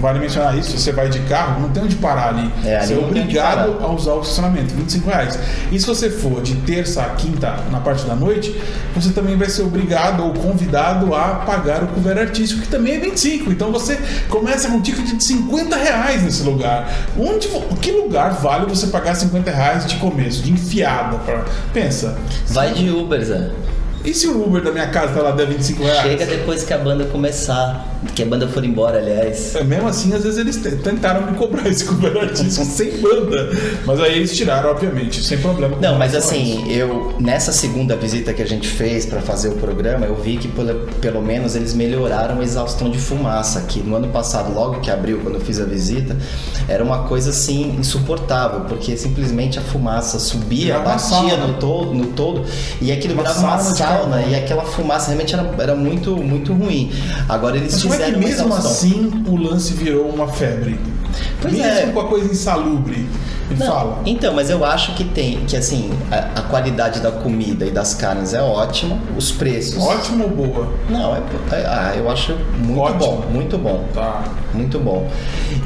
Vale 0.00 0.18
mencionar 0.18 0.56
isso, 0.58 0.76
você 0.76 0.92
vai 0.92 1.08
de 1.08 1.20
carro, 1.20 1.60
não 1.60 1.68
tem 1.68 1.82
onde 1.82 1.96
parar 1.96 2.28
ali. 2.28 2.50
É, 2.64 2.76
ali 2.76 2.86
você 2.86 2.94
é 2.94 2.98
obrigado 2.98 3.78
a 3.80 3.92
usar 3.92 4.14
o 4.14 4.20
estacionamento, 4.22 4.74
25 4.74 5.08
reais. 5.08 5.38
E 5.70 5.78
se 5.78 5.86
você 5.86 6.10
for 6.10 6.42
de 6.42 6.56
terça 6.56 7.02
a 7.02 7.10
quinta 7.10 7.56
na 7.70 7.80
parte 7.80 8.04
da 8.04 8.14
noite, 8.14 8.60
você 8.94 9.12
também 9.12 9.36
vai 9.36 9.48
ser 9.48 9.62
obrigado 9.62 10.24
ou 10.24 10.32
convidado 10.34 11.14
a 11.14 11.36
pagar 11.46 11.82
o 11.82 11.88
cover 11.88 12.18
artístico, 12.18 12.62
que 12.62 12.68
também 12.68 12.94
é 12.94 12.98
25. 12.98 13.50
Então 13.50 13.70
você 13.70 13.98
começa 14.28 14.68
com 14.68 14.76
um 14.76 14.80
ticket 14.80 15.04
de 15.04 15.22
50 15.22 15.76
reais 15.76 16.22
nesse 16.22 16.42
lugar. 16.42 16.92
Onde, 17.18 17.48
que 17.80 17.92
lugar 17.92 18.34
vale 18.34 18.66
você 18.66 18.86
pagar 18.88 19.14
50 19.14 19.50
reais 19.50 19.86
de 19.86 19.96
começo, 19.96 20.42
de 20.42 20.52
enfiada? 20.52 21.18
Pra... 21.18 21.44
Pensa. 21.72 22.16
vai 22.48 22.72
de 22.72 22.90
Uber, 22.90 23.22
Zé. 23.24 23.50
E 24.04 24.12
se 24.12 24.26
o 24.26 24.44
Uber 24.46 24.62
da 24.62 24.72
minha 24.72 24.88
casa 24.88 25.14
tá 25.14 25.22
lá 25.22 25.30
der 25.30 25.46
25 25.46 25.82
reais? 25.84 26.02
Chega 26.02 26.26
depois 26.26 26.64
que 26.64 26.72
a 26.72 26.78
banda 26.78 27.04
começar. 27.04 27.88
Que 28.16 28.24
a 28.24 28.26
banda 28.26 28.48
for 28.48 28.64
embora, 28.64 28.98
aliás. 28.98 29.54
É, 29.54 29.62
Mesmo 29.62 29.86
assim, 29.86 30.12
às 30.12 30.24
vezes 30.24 30.36
eles 30.36 30.56
te- 30.56 30.74
tentaram 30.82 31.24
me 31.24 31.38
cobrar 31.38 31.68
esse 31.68 31.84
cover 31.86 32.16
artístico 32.16 32.66
sem 32.66 33.00
banda. 33.00 33.48
Mas 33.86 34.00
aí 34.00 34.16
eles 34.16 34.36
tiraram, 34.36 34.70
obviamente, 34.70 35.22
sem 35.22 35.38
problema. 35.38 35.76
Não, 35.80 35.96
mas 35.96 36.16
assim, 36.16 36.68
eu 36.68 37.14
nessa 37.20 37.52
segunda 37.52 37.94
visita 37.94 38.34
que 38.34 38.42
a 38.42 38.46
gente 38.46 38.66
fez 38.66 39.06
pra 39.06 39.20
fazer 39.20 39.50
o 39.50 39.52
programa, 39.52 40.04
eu 40.04 40.16
vi 40.16 40.36
que 40.36 40.48
pelo, 40.48 40.80
pelo 41.00 41.22
menos 41.22 41.54
eles 41.54 41.72
melhoraram 41.74 42.40
a 42.40 42.42
exaustão 42.42 42.90
de 42.90 42.98
fumaça 42.98 43.60
aqui. 43.60 43.78
No 43.84 43.94
ano 43.94 44.08
passado, 44.08 44.52
logo 44.52 44.80
que 44.80 44.90
abriu, 44.90 45.20
quando 45.20 45.36
eu 45.36 45.40
fiz 45.40 45.60
a 45.60 45.64
visita, 45.64 46.16
era 46.68 46.82
uma 46.82 47.04
coisa 47.04 47.30
assim 47.30 47.76
insuportável, 47.78 48.62
porque 48.62 48.96
simplesmente 48.96 49.60
a 49.60 49.62
fumaça 49.62 50.18
subia, 50.18 50.74
uma 50.78 50.84
batia 50.86 51.36
no 51.36 51.54
todo, 51.54 51.94
no 51.94 52.06
todo, 52.06 52.44
e 52.80 52.90
aquilo 52.90 53.14
Uma 53.14 53.22
virava 53.22 53.38
uma 53.40 53.56
de 53.72 53.82
sauna 53.96 54.16
carvão. 54.16 54.30
e 54.30 54.34
aquela 54.34 54.62
fumaça 54.64 55.06
realmente 55.08 55.34
era, 55.34 55.50
era 55.58 55.74
muito 55.74 56.16
muito 56.16 56.52
ruim. 56.52 56.92
Agora 57.28 57.56
eles 57.56 57.72
Mas 57.72 57.82
como 57.82 57.94
é 57.94 57.98
que 57.98 58.04
fizeram 58.04 58.20
mesmo 58.20 58.54
assim 58.54 59.24
o 59.26 59.36
lance 59.36 59.72
virou 59.74 60.08
uma 60.08 60.28
febre? 60.28 60.78
Pois 61.40 61.52
mesmo 61.52 61.90
é. 61.90 61.92
com 61.92 62.00
a 62.00 62.08
coisa 62.08 62.30
insalubre. 62.30 63.06
Me 63.52 63.58
Não, 63.58 63.66
fala. 63.66 63.98
Então, 64.06 64.34
mas 64.34 64.50
eu 64.50 64.64
acho 64.64 64.94
que 64.94 65.04
tem, 65.04 65.44
que 65.46 65.56
assim, 65.56 65.90
a, 66.10 66.40
a 66.40 66.42
qualidade 66.42 67.00
da 67.00 67.10
comida 67.10 67.64
e 67.66 67.70
das 67.70 67.94
carnes 67.94 68.34
é 68.34 68.42
ótima, 68.42 68.98
os 69.16 69.30
preços. 69.32 69.82
Ótimo 69.82 70.24
ou 70.24 70.30
boa? 70.30 70.72
Não, 70.88 71.14
é, 71.16 71.20
é- 71.52 71.66
ah, 71.66 71.92
eu 71.96 72.10
acho 72.10 72.36
muito 72.58 72.80
Ótimo. 72.80 72.98
bom, 72.98 73.24
muito 73.32 73.58
bom. 73.58 73.84
Tá. 73.94 74.24
Muito 74.54 74.78
bom. 74.78 75.08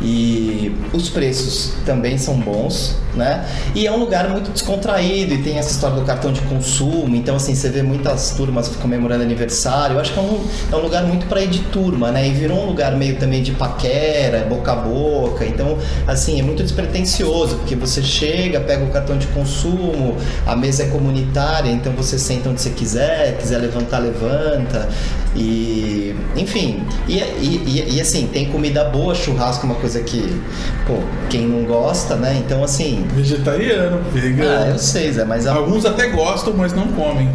E 0.03 0.75
os 0.93 1.09
preços 1.09 1.73
também 1.85 2.17
são 2.19 2.35
bons, 2.39 2.97
né? 3.15 3.45
E 3.75 3.87
é 3.87 3.93
um 3.93 3.97
lugar 3.97 4.29
muito 4.29 4.51
descontraído 4.53 5.35
e 5.35 5.43
tem 5.43 5.59
essa 5.59 5.71
história 5.73 5.97
do 5.97 6.03
cartão 6.05 6.33
de 6.33 6.41
consumo. 6.43 7.15
Então, 7.17 7.37
assim, 7.37 7.55
você 7.55 7.69
vê 7.69 7.83
muitas 7.83 8.31
turmas 8.33 8.69
comemorando 8.77 9.23
aniversário. 9.23 9.95
Eu 9.97 10.01
acho 10.01 10.13
que 10.13 10.19
é 10.19 10.23
um, 10.23 10.41
é 10.73 10.77
um 10.77 10.81
lugar 10.81 11.03
muito 11.05 11.27
para 11.27 11.43
ir 11.43 11.49
de 11.49 11.61
turma, 11.65 12.11
né? 12.13 12.29
E 12.29 12.33
virou 12.33 12.63
um 12.63 12.67
lugar 12.67 12.95
meio 12.97 13.17
também 13.19 13.43
de 13.43 13.53
paquera, 13.53 14.47
boca 14.49 14.73
a 14.73 14.77
boca. 14.77 15.45
Então, 15.45 15.79
assim, 16.07 16.39
é 16.39 16.43
muito 16.43 16.63
despretensioso, 16.63 17.57
porque 17.57 17.76
você 17.77 18.03
chega, 18.03 18.61
pega 18.61 18.85
o 18.85 18.89
cartão 18.91 19.17
de 19.19 19.27
consumo, 19.29 20.17
a 20.47 20.55
mesa 20.57 20.85
é 20.85 20.87
comunitária, 20.87 21.71
então 21.71 21.93
você 21.93 22.19
senta 22.19 22.49
onde 22.49 22.61
você 22.61 22.71
quiser, 22.71 23.37
quiser 23.39 23.59
levantar, 23.59 23.99
levanta. 23.99 24.89
E, 25.35 26.15
enfim, 26.35 26.83
e, 27.07 27.19
e, 27.19 27.97
e- 27.97 28.01
assim, 28.01 28.27
tem 28.33 28.47
comida 28.47 28.85
boa, 28.85 29.15
churrasco 29.15 29.67
é 29.67 29.71
uma 29.71 29.79
coisa 29.79 30.01
que, 30.01 30.41
pô, 30.87 30.95
quem 31.29 31.47
não 31.47 31.65
gosta, 31.65 32.17
né? 32.17 32.41
Então, 32.45 32.65
assim, 32.65 33.05
Vegetariano, 33.15 34.01
ah, 34.03 34.11
vegano. 34.11 34.71
eu 34.73 34.79
sei, 34.79 35.13
Zé, 35.13 35.25
mas, 35.27 35.47
a- 35.47 35.53
Alguns 35.53 35.85
até 35.85 36.09
gostam, 36.09 36.55
mas 36.57 36.73
não 36.73 36.87
comem. 36.89 37.31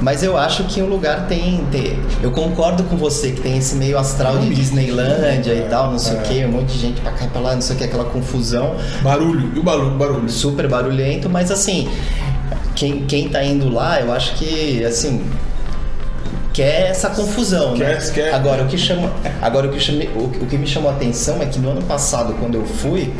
Mas 0.00 0.22
eu 0.22 0.36
acho 0.36 0.64
que 0.64 0.80
o 0.82 0.86
lugar 0.86 1.26
tem, 1.26 1.64
tem- 1.70 1.98
Eu 2.22 2.30
concordo 2.30 2.84
com 2.84 2.96
você 2.96 3.32
que 3.32 3.40
tem 3.40 3.58
esse 3.58 3.74
meio 3.76 3.98
astral 3.98 4.38
de 4.38 4.54
Disneylândia 4.54 5.52
é, 5.52 5.58
e 5.58 5.68
tal, 5.70 5.90
não 5.90 5.98
sei 5.98 6.16
é. 6.16 6.18
o 6.18 6.22
que, 6.22 6.44
um 6.44 6.52
monte 6.52 6.72
de 6.72 6.78
gente 6.78 7.00
pra 7.00 7.12
cá 7.12 7.24
e 7.24 7.28
pra 7.28 7.40
lá, 7.40 7.54
não 7.54 7.60
sei 7.62 7.74
o 7.76 7.78
que, 7.78 7.84
aquela 7.84 8.04
confusão. 8.04 8.76
Barulho. 9.02 9.52
E 9.54 9.58
o 9.58 9.62
barulho? 9.62 9.90
barulho. 9.96 10.28
super 10.28 10.68
barulhento, 10.68 11.28
mas 11.28 11.50
assim, 11.50 11.88
quem, 12.74 13.04
quem 13.06 13.28
tá 13.28 13.42
indo 13.44 13.72
lá, 13.72 14.00
eu 14.00 14.12
acho 14.12 14.34
que, 14.34 14.84
assim, 14.84 15.24
quer 16.52 16.90
essa 16.90 17.10
confusão, 17.10 17.76
né? 17.76 17.94
Quer- 17.96 18.12
quer. 18.12 18.34
Agora, 18.34 18.62
o 18.62 18.66
que, 18.66 18.78
chama, 18.78 19.10
agora 19.42 19.66
o, 19.66 19.70
que 19.70 19.80
chame, 19.80 20.08
o, 20.14 20.24
o 20.24 20.46
que 20.46 20.56
me 20.56 20.66
chamou 20.66 20.90
a 20.90 20.94
atenção 20.94 21.40
é 21.42 21.46
que 21.46 21.58
no 21.58 21.70
ano 21.70 21.82
passado, 21.82 22.34
quando 22.40 22.54
eu 22.56 22.64
fui, 22.64 23.12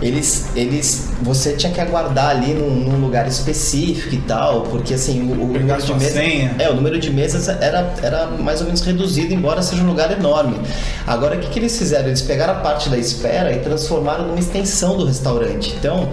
eles, 0.00 0.46
eles, 0.54 1.08
você 1.22 1.54
tinha 1.54 1.72
que 1.72 1.80
aguardar 1.80 2.30
ali 2.30 2.54
num, 2.54 2.70
num 2.70 3.00
lugar 3.00 3.26
específico 3.26 4.14
e 4.14 4.18
tal, 4.18 4.62
porque 4.62 4.94
assim, 4.94 5.22
o, 5.22 5.32
o 5.32 5.46
número 5.46 5.82
de 5.82 5.94
mesas, 5.94 6.12
senha. 6.12 6.54
é, 6.58 6.70
o 6.70 6.74
número 6.74 6.98
de 6.98 7.10
mesas 7.10 7.48
era, 7.48 7.94
era 8.02 8.26
mais 8.26 8.60
ou 8.60 8.66
menos 8.66 8.80
reduzido, 8.82 9.34
embora 9.34 9.60
seja 9.60 9.82
um 9.82 9.86
lugar 9.86 10.10
enorme. 10.12 10.60
Agora, 11.06 11.36
o 11.36 11.40
que, 11.40 11.48
que 11.48 11.58
eles 11.58 11.76
fizeram? 11.76 12.06
Eles 12.06 12.22
pegaram 12.22 12.54
a 12.54 12.56
parte 12.56 12.88
da 12.88 12.96
espera 12.96 13.52
e 13.52 13.58
transformaram 13.58 14.26
numa 14.26 14.38
extensão 14.38 14.96
do 14.96 15.04
restaurante. 15.04 15.74
Então, 15.78 16.08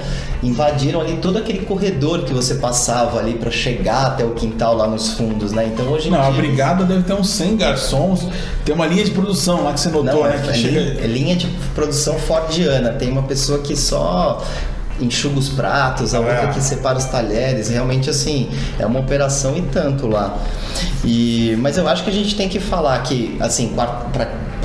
invadiram 0.47 1.01
ali 1.01 1.17
todo 1.17 1.37
aquele 1.37 1.59
corredor 1.65 2.23
que 2.23 2.33
você 2.33 2.55
passava 2.55 3.19
ali 3.19 3.33
para 3.33 3.49
chegar 3.51 4.07
até 4.07 4.23
o 4.23 4.31
quintal 4.31 4.75
lá 4.75 4.87
nos 4.87 5.13
fundos, 5.13 5.51
né? 5.51 5.69
Então, 5.73 5.85
hoje 5.87 6.09
Não, 6.09 6.21
a 6.21 6.29
dia. 6.29 6.41
brigada 6.41 6.83
deve 6.83 7.03
ter 7.03 7.13
uns 7.13 7.29
100 7.29 7.57
garçons. 7.57 8.27
Tem 8.63 8.73
uma 8.75 8.85
linha 8.85 9.03
de 9.03 9.11
produção 9.11 9.63
lá 9.63 9.73
que 9.73 9.79
você 9.79 9.89
notou, 9.89 10.23
Não, 10.23 10.29
né? 10.29 10.35
é, 10.37 10.39
Que 10.41 10.49
é 10.49 10.53
chega... 10.53 10.79
linha, 10.79 10.93
é 11.03 11.07
linha 11.07 11.35
de 11.35 11.47
produção 11.73 12.15
fordiana. 12.19 12.89
Tem 12.93 13.09
uma 13.09 13.23
pessoa 13.23 13.59
que 13.59 13.75
só 13.75 14.43
enxuga 15.01 15.37
os 15.39 15.49
pratos, 15.49 16.13
a 16.13 16.19
outra 16.19 16.33
É. 16.43 16.47
que 16.47 16.61
separa 16.61 16.97
os 16.97 17.05
talheres. 17.05 17.67
Realmente, 17.69 18.09
assim, 18.09 18.49
é 18.79 18.85
uma 18.85 18.99
operação 18.99 19.57
e 19.57 19.61
tanto 19.63 20.07
lá. 20.07 20.37
E, 21.03 21.55
mas 21.59 21.77
eu 21.77 21.87
acho 21.87 22.03
que 22.03 22.09
a 22.09 22.13
gente 22.13 22.35
tem 22.35 22.47
que 22.47 22.59
falar 22.59 23.01
que, 23.03 23.35
assim, 23.39 23.69
quar- 23.75 24.07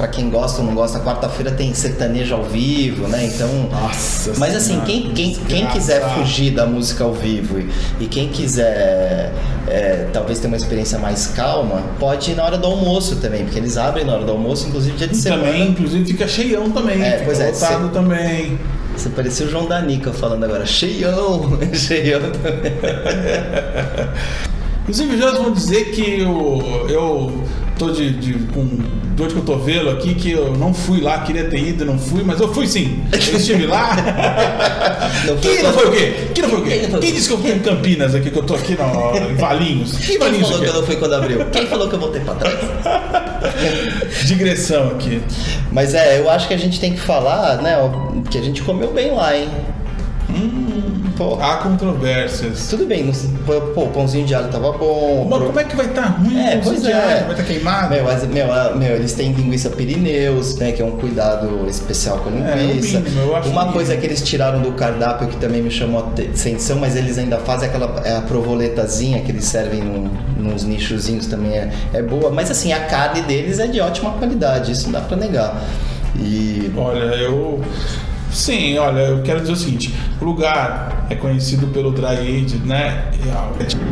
pra, 0.00 0.06
pra 0.06 0.08
quem 0.08 0.30
gosta 0.30 0.60
ou 0.60 0.66
não 0.66 0.74
gosta, 0.74 0.98
quarta-feira 1.00 1.50
tem 1.52 1.74
sertanejo 1.74 2.34
ao 2.34 2.42
vivo, 2.44 3.06
né? 3.06 3.26
Então. 3.26 3.48
Nossa 3.70 4.32
Mas 4.38 4.56
assim, 4.56 4.80
quem, 4.86 5.10
quem, 5.12 5.34
quem 5.34 5.66
quiser 5.66 6.00
fugir 6.14 6.52
da 6.52 6.66
música 6.66 7.04
ao 7.04 7.12
vivo 7.12 7.58
e, 7.60 7.68
e 8.00 8.06
quem 8.06 8.28
quiser 8.28 9.32
é, 9.68 10.06
talvez 10.12 10.38
ter 10.38 10.46
uma 10.48 10.56
experiência 10.56 10.98
mais 10.98 11.26
calma, 11.28 11.82
pode 11.98 12.30
ir 12.30 12.34
na 12.34 12.44
hora 12.44 12.56
do 12.58 12.66
almoço 12.66 13.16
também, 13.16 13.44
porque 13.44 13.58
eles 13.58 13.76
abrem 13.76 14.04
na 14.04 14.14
hora 14.14 14.24
do 14.24 14.32
almoço, 14.32 14.68
inclusive 14.68 14.96
dia 14.96 15.08
de 15.08 15.16
semana. 15.16 15.44
também, 15.44 15.68
inclusive, 15.68 16.04
fica 16.06 16.26
cheião 16.26 16.70
também. 16.70 17.02
É, 17.02 17.22
pois 17.24 17.38
é, 17.40 17.50
lotado 17.50 17.86
cê- 17.88 17.92
também. 17.92 18.58
Você 18.96 19.08
parecia 19.10 19.46
o 19.46 19.48
João 19.50 19.66
Danica 19.66 20.12
falando 20.12 20.44
agora, 20.44 20.66
cheião, 20.66 21.58
cheião 21.72 22.20
também. 22.32 22.72
Inclusive, 24.82 25.16
já 25.18 25.30
vão 25.32 25.52
dizer 25.52 25.92
que 25.92 26.20
eu, 26.20 26.86
eu 26.88 27.44
tô 27.78 27.90
de, 27.92 28.10
de- 28.14 28.46
com 28.52 28.66
dor 29.20 29.28
de 29.28 29.34
cotovelo 29.34 29.90
aqui, 29.90 30.14
que 30.14 30.32
eu 30.32 30.56
não 30.56 30.72
fui 30.72 31.00
lá, 31.00 31.18
queria 31.20 31.44
ter 31.44 31.58
ido, 31.58 31.84
não 31.84 31.98
fui, 31.98 32.22
mas 32.24 32.40
eu 32.40 32.52
fui 32.52 32.66
sim. 32.66 33.04
Eu 33.12 33.36
estive 33.36 33.66
lá. 33.66 33.94
Não 35.26 35.36
foi 35.36 35.54
Quem 35.54 35.62
não 35.62 35.72
foi 35.72 35.86
o 35.86 35.92
quê? 35.92 36.14
Quem 36.34 36.42
não 36.42 36.50
foi 36.50 36.60
o 36.60 36.62
quê? 36.64 36.70
Quem 36.70 36.82
não 36.82 36.90
foi 36.90 36.98
o 36.98 37.02
Quem 37.02 37.12
disse 37.12 37.28
que 37.28 37.34
eu 37.34 37.38
fui 37.38 37.50
em 37.52 37.58
Campinas 37.58 38.14
aqui, 38.14 38.30
que 38.30 38.38
eu 38.38 38.42
tô 38.42 38.54
aqui 38.54 38.76
no, 38.76 39.30
em 39.30 39.34
Valinhos? 39.34 39.96
Que 39.96 40.06
Quem 40.06 40.18
Valinhos 40.18 40.48
falou 40.48 40.62
que 40.62 40.68
eu 40.68 40.74
não 40.74 40.82
fui 40.84 40.96
quando 40.96 41.14
abriu? 41.14 41.44
Quem 41.46 41.66
falou 41.66 41.88
que 41.88 41.94
eu 41.94 41.98
voltei 41.98 42.20
pra 42.22 42.34
trás? 42.34 42.58
Digressão 44.24 44.88
aqui. 44.88 45.20
Mas 45.72 45.94
é, 45.94 46.20
eu 46.20 46.30
acho 46.30 46.48
que 46.48 46.54
a 46.54 46.56
gente 46.56 46.78
tem 46.80 46.92
que 46.92 47.00
falar, 47.00 47.60
né, 47.60 47.76
que 48.30 48.38
a 48.38 48.42
gente 48.42 48.62
comeu 48.62 48.92
bem 48.92 49.10
lá, 49.12 49.36
hein? 49.36 49.48
Hum, 50.34 51.02
pô. 51.16 51.38
Há 51.40 51.56
controvérsias. 51.56 52.68
Tudo 52.68 52.86
bem, 52.86 53.10
pô, 53.46 53.82
o 53.82 53.88
pãozinho 53.88 54.24
de 54.26 54.34
alho 54.34 54.48
tava 54.48 54.72
bom. 54.72 55.26
Mas 55.28 55.38
pro- 55.38 55.46
como 55.48 55.60
é 55.60 55.64
que 55.64 55.76
vai 55.76 55.86
estar 55.86 56.06
ruim? 56.06 56.38
É, 56.38 56.56
o 56.56 56.60
pois 56.62 56.82
diário? 56.82 57.10
é. 57.10 57.20
Vai 57.24 57.30
estar 57.32 57.42
queimado? 57.44 57.94
Meu, 57.94 58.04
mas, 58.04 58.26
meu, 58.26 58.52
ah, 58.52 58.72
meu, 58.76 58.96
eles 58.96 59.12
têm 59.12 59.32
linguiça 59.32 59.68
Pirineus, 59.70 60.56
né? 60.56 60.72
Que 60.72 60.82
é 60.82 60.84
um 60.84 60.92
cuidado 60.92 61.66
especial 61.68 62.18
com 62.18 62.30
a 62.30 62.50
É, 62.50 62.56
linguiça. 62.56 62.98
o 62.98 63.02
mínimo, 63.02 63.32
Uma 63.50 63.72
coisa 63.72 63.96
que 63.96 64.06
eles 64.06 64.22
tiraram 64.22 64.60
do 64.62 64.72
cardápio 64.72 65.28
que 65.28 65.36
também 65.36 65.60
me 65.62 65.70
chamou 65.70 66.00
a 66.02 66.06
atenção, 66.08 66.78
mas 66.78 66.96
eles 66.96 67.18
ainda 67.18 67.38
fazem 67.38 67.68
aquela 67.68 68.00
é 68.04 68.16
a 68.16 68.20
provoletazinha 68.20 69.20
que 69.20 69.30
eles 69.32 69.44
servem 69.44 69.82
num, 69.82 70.08
nos 70.38 70.64
nichozinhos 70.64 71.26
também 71.26 71.52
é, 71.52 71.70
é 71.92 72.02
boa. 72.02 72.30
Mas 72.30 72.50
assim, 72.50 72.72
a 72.72 72.80
carne 72.86 73.22
deles 73.22 73.58
é 73.58 73.66
de 73.66 73.80
ótima 73.80 74.12
qualidade, 74.12 74.72
isso 74.72 74.84
não 74.84 74.92
dá 74.92 75.00
pra 75.00 75.16
negar. 75.16 75.60
E. 76.16 76.70
Olha, 76.76 77.04
eu. 77.16 77.60
Sim, 78.32 78.78
olha, 78.78 79.00
eu 79.00 79.22
quero 79.22 79.40
dizer 79.40 79.52
o 79.52 79.56
seguinte: 79.56 79.94
o 80.20 80.24
lugar 80.24 81.06
é 81.10 81.14
conhecido 81.14 81.66
pelo 81.68 81.90
dry 81.90 82.18
aged, 82.18 82.58
né? 82.64 83.10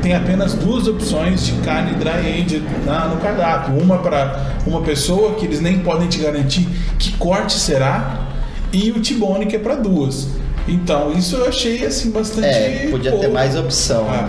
Tem 0.03 0.15
apenas 0.15 0.55
duas 0.55 0.87
opções 0.87 1.45
de 1.47 1.53
carne 1.63 1.95
dry 1.95 2.43
aged 2.43 2.63
na, 2.85 3.07
no 3.07 3.17
cardápio. 3.17 3.75
Uma 3.75 3.99
para 3.99 4.57
uma 4.67 4.81
pessoa 4.83 5.35
que 5.35 5.45
eles 5.45 5.61
nem 5.61 5.81
podem 5.81 6.09
te 6.09 6.19
garantir 6.19 6.69
que 6.99 7.13
corte 7.17 7.55
será, 7.55 8.29
e 8.73 8.91
o 8.91 9.01
T-bone 9.01 9.47
que 9.47 9.57
é 9.57 9.59
para 9.59 9.75
duas. 9.75 10.29
Então, 10.69 11.13
isso 11.13 11.37
eu 11.37 11.49
achei 11.49 11.85
assim 11.85 12.11
bastante. 12.11 12.47
É, 12.47 12.89
podia 12.91 13.13
ter 13.13 13.29
mais 13.29 13.57
opção. 13.57 14.07
Ah, 14.11 14.29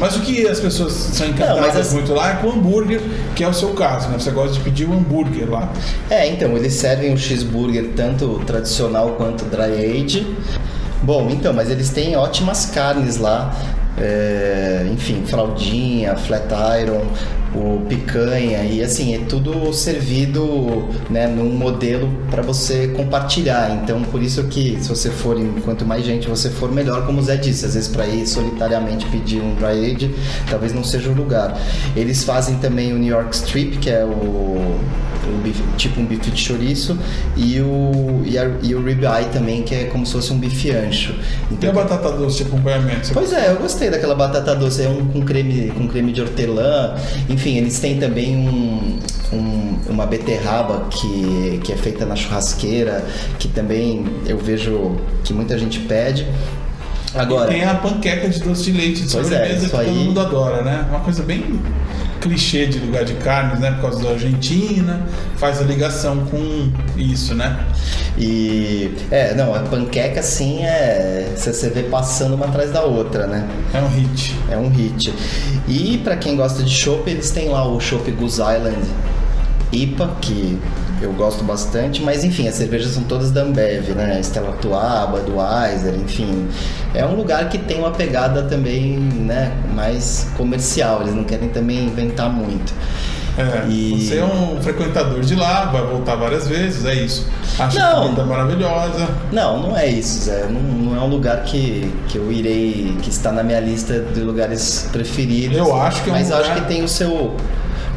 Mas 0.00 0.16
o 0.16 0.20
que 0.20 0.46
as 0.48 0.58
pessoas 0.58 0.92
são 0.94 1.26
encantadas 1.28 1.74
Não, 1.74 1.80
as- 1.80 1.92
muito 1.92 2.12
lá 2.14 2.30
é 2.32 2.34
com 2.36 2.48
o 2.48 2.52
hambúrguer, 2.52 3.00
que 3.36 3.44
é 3.44 3.48
o 3.48 3.52
seu 3.54 3.68
caso, 3.74 4.08
né? 4.08 4.18
Você 4.18 4.30
gosta 4.32 4.54
de 4.54 4.60
pedir 4.60 4.86
o 4.88 4.92
hambúrguer 4.92 5.48
lá. 5.48 5.70
É, 6.08 6.26
então, 6.26 6.56
eles 6.56 6.72
servem 6.72 7.12
o 7.12 7.18
cheeseburger 7.18 7.90
tanto 7.94 8.40
tradicional 8.46 9.10
quanto 9.10 9.44
dry 9.44 10.02
age. 10.02 10.26
Bom, 11.02 11.28
então, 11.30 11.52
mas 11.52 11.70
eles 11.70 11.90
têm 11.90 12.16
ótimas 12.16 12.66
carnes 12.66 13.18
lá. 13.18 13.54
é, 13.98 14.86
enfim, 14.92 15.22
fraldinha, 15.26 16.16
flat 16.16 16.46
iron, 16.82 17.02
o 17.54 17.84
picanha 17.88 18.62
e 18.64 18.82
assim, 18.82 19.14
é 19.14 19.18
tudo 19.18 19.72
servido 19.72 20.88
né, 21.08 21.26
num 21.26 21.50
modelo 21.50 22.08
para 22.30 22.42
você 22.42 22.88
compartilhar. 22.88 23.70
Então, 23.82 24.02
por 24.02 24.22
isso 24.22 24.44
que 24.44 24.78
se 24.80 24.88
você 24.88 25.10
for, 25.10 25.36
quanto 25.64 25.84
mais 25.84 26.04
gente 26.04 26.28
você 26.28 26.48
for, 26.48 26.70
melhor, 26.70 27.06
como 27.06 27.20
o 27.20 27.22
Zé 27.22 27.36
disse. 27.36 27.66
Às 27.66 27.74
vezes 27.74 27.88
para 27.88 28.06
ir 28.06 28.26
solitariamente 28.26 29.06
pedir 29.06 29.40
um 29.40 29.54
dry 29.54 29.92
age, 29.92 30.14
talvez 30.48 30.72
não 30.72 30.84
seja 30.84 31.10
o 31.10 31.14
lugar. 31.14 31.58
Eles 31.96 32.22
fazem 32.24 32.56
também 32.56 32.92
o 32.92 32.98
New 32.98 33.10
York 33.10 33.34
Strip, 33.34 33.78
que 33.78 33.90
é 33.90 34.04
o 34.04 34.78
um 35.30 35.38
bife- 35.40 35.62
tipo 35.76 36.00
um 36.00 36.04
bife 36.06 36.30
de 36.30 36.40
chouriço 36.40 36.98
e 37.36 37.60
o 37.60 38.22
e, 38.24 38.38
a, 38.38 38.50
e 38.62 38.74
o 38.74 38.82
ribeye 38.84 39.26
também 39.32 39.62
que 39.62 39.74
é 39.74 39.84
como 39.84 40.04
se 40.04 40.12
fosse 40.12 40.32
um 40.32 40.38
bife 40.38 40.70
ancho 40.72 41.14
então 41.50 41.70
a 41.70 41.72
batata 41.72 42.10
doce 42.12 42.38
de 42.38 42.42
acompanhamento. 42.44 43.10
Pois 43.12 43.32
é, 43.32 43.50
eu 43.50 43.56
gostei 43.56 43.90
daquela 43.90 44.14
batata 44.14 44.54
doce, 44.54 44.82
é 44.82 44.88
um 44.88 45.06
com 45.06 45.22
creme, 45.22 45.70
com 45.76 45.86
creme 45.88 46.12
de 46.12 46.20
hortelã. 46.20 46.94
Enfim, 47.28 47.56
eles 47.56 47.78
têm 47.80 47.98
também 47.98 48.36
um, 48.36 48.98
um- 49.32 49.78
uma 49.88 50.06
beterraba 50.06 50.86
que, 50.90 51.60
que 51.64 51.72
é 51.72 51.76
feita 51.76 52.04
na 52.06 52.14
churrasqueira, 52.16 53.04
que 53.38 53.48
também 53.48 54.04
eu 54.26 54.38
vejo 54.38 54.96
que 55.24 55.32
muita 55.32 55.58
gente 55.58 55.80
pede. 55.80 56.26
Agora, 57.14 57.50
E 57.50 57.54
tem 57.54 57.64
a 57.64 57.74
panqueca 57.74 58.28
de 58.28 58.38
doce 58.40 58.70
de 58.70 58.72
leite 58.78 59.02
de 59.02 59.12
Pois 59.12 59.30
é, 59.32 59.36
sobremesa 59.38 59.54
isso 59.56 59.64
que 59.66 59.70
todo 59.70 59.80
aí- 59.80 60.04
mundo 60.04 60.20
adora, 60.20 60.62
né? 60.62 60.86
Uma 60.88 61.00
coisa 61.00 61.22
bem 61.24 61.60
clichê 62.20 62.66
de 62.66 62.78
lugar 62.78 63.04
de 63.04 63.14
carnes, 63.14 63.58
né? 63.60 63.72
Por 63.72 63.82
causa 63.82 64.02
da 64.02 64.10
Argentina, 64.10 65.00
faz 65.36 65.60
a 65.60 65.64
ligação 65.64 66.26
com 66.26 66.70
isso, 66.96 67.34
né? 67.34 67.64
e 68.18 68.94
é, 69.10 69.34
não, 69.34 69.54
a 69.54 69.60
panqueca 69.60 70.22
sim 70.22 70.62
é, 70.62 71.32
você 71.34 71.52
você 71.52 71.70
vê 71.70 71.84
passando 71.84 72.34
uma 72.34 72.46
atrás 72.46 72.70
da 72.70 72.82
outra, 72.82 73.26
né? 73.26 73.48
É 73.72 73.80
um 73.80 73.88
hit. 73.88 74.36
É 74.50 74.56
um 74.56 74.68
hit. 74.68 75.14
E 75.66 75.98
pra 76.04 76.16
quem 76.16 76.36
gosta 76.36 76.62
de 76.62 76.70
chopp, 76.70 77.10
eles 77.10 77.30
têm 77.30 77.48
lá 77.48 77.66
o 77.66 77.80
chopp 77.80 78.10
Goose 78.12 78.40
Island 78.40 78.78
IPA, 79.72 80.16
que 80.20 80.58
eu 81.00 81.12
gosto 81.12 81.42
bastante, 81.44 82.02
mas 82.02 82.24
enfim, 82.24 82.46
as 82.48 82.54
cervejas 82.54 82.92
são 82.92 83.02
todas 83.04 83.30
da 83.30 83.42
Ambev, 83.42 83.88
né? 83.94 84.20
Stella 84.22 84.48
Artois, 84.50 85.10
Budweiser, 85.10 85.94
enfim. 85.94 86.46
É 86.94 87.04
um 87.06 87.14
lugar 87.14 87.48
que 87.48 87.58
tem 87.58 87.78
uma 87.78 87.90
pegada 87.90 88.42
também, 88.42 88.98
né, 88.98 89.52
mais 89.74 90.26
comercial, 90.36 91.02
eles 91.02 91.14
não 91.14 91.24
querem 91.24 91.48
também 91.48 91.84
inventar 91.86 92.28
muito. 92.30 92.72
É, 93.38 93.68
E- 93.70 94.06
Você 94.08 94.18
é 94.18 94.24
um 94.24 94.60
frequentador 94.60 95.20
de 95.20 95.34
lá, 95.36 95.66
vai 95.66 95.82
voltar 95.86 96.16
várias 96.16 96.46
vezes, 96.48 96.84
é 96.84 96.94
isso. 96.94 97.26
Acha 97.58 97.78
Não. 97.78 97.98
a 97.98 98.02
comida 98.02 98.24
maravilhosa. 98.24 99.08
Não, 99.32 99.62
não 99.62 99.76
é 99.76 99.86
isso, 99.86 100.24
Zé. 100.24 100.46
Não, 100.50 100.60
não 100.60 100.96
é 100.96 101.00
um 101.04 101.06
lugar 101.08 101.42
que, 101.44 101.90
que 102.08 102.18
eu 102.18 102.30
irei, 102.30 102.96
que 103.00 103.08
está 103.08 103.30
na 103.32 103.42
minha 103.42 103.60
lista 103.60 104.00
de 104.00 104.20
lugares 104.20 104.88
preferidos. 104.92 105.56
Eu 105.56 105.74
acho 105.80 106.02
que 106.02 106.10
é 106.10 106.12
um 106.12 106.16
Mas 106.16 106.28
eu 106.30 106.36
acho 106.36 106.48
lugar- 106.50 106.62
que 106.62 106.68
tem 106.68 106.82
o 106.82 106.88
seu, 106.88 107.36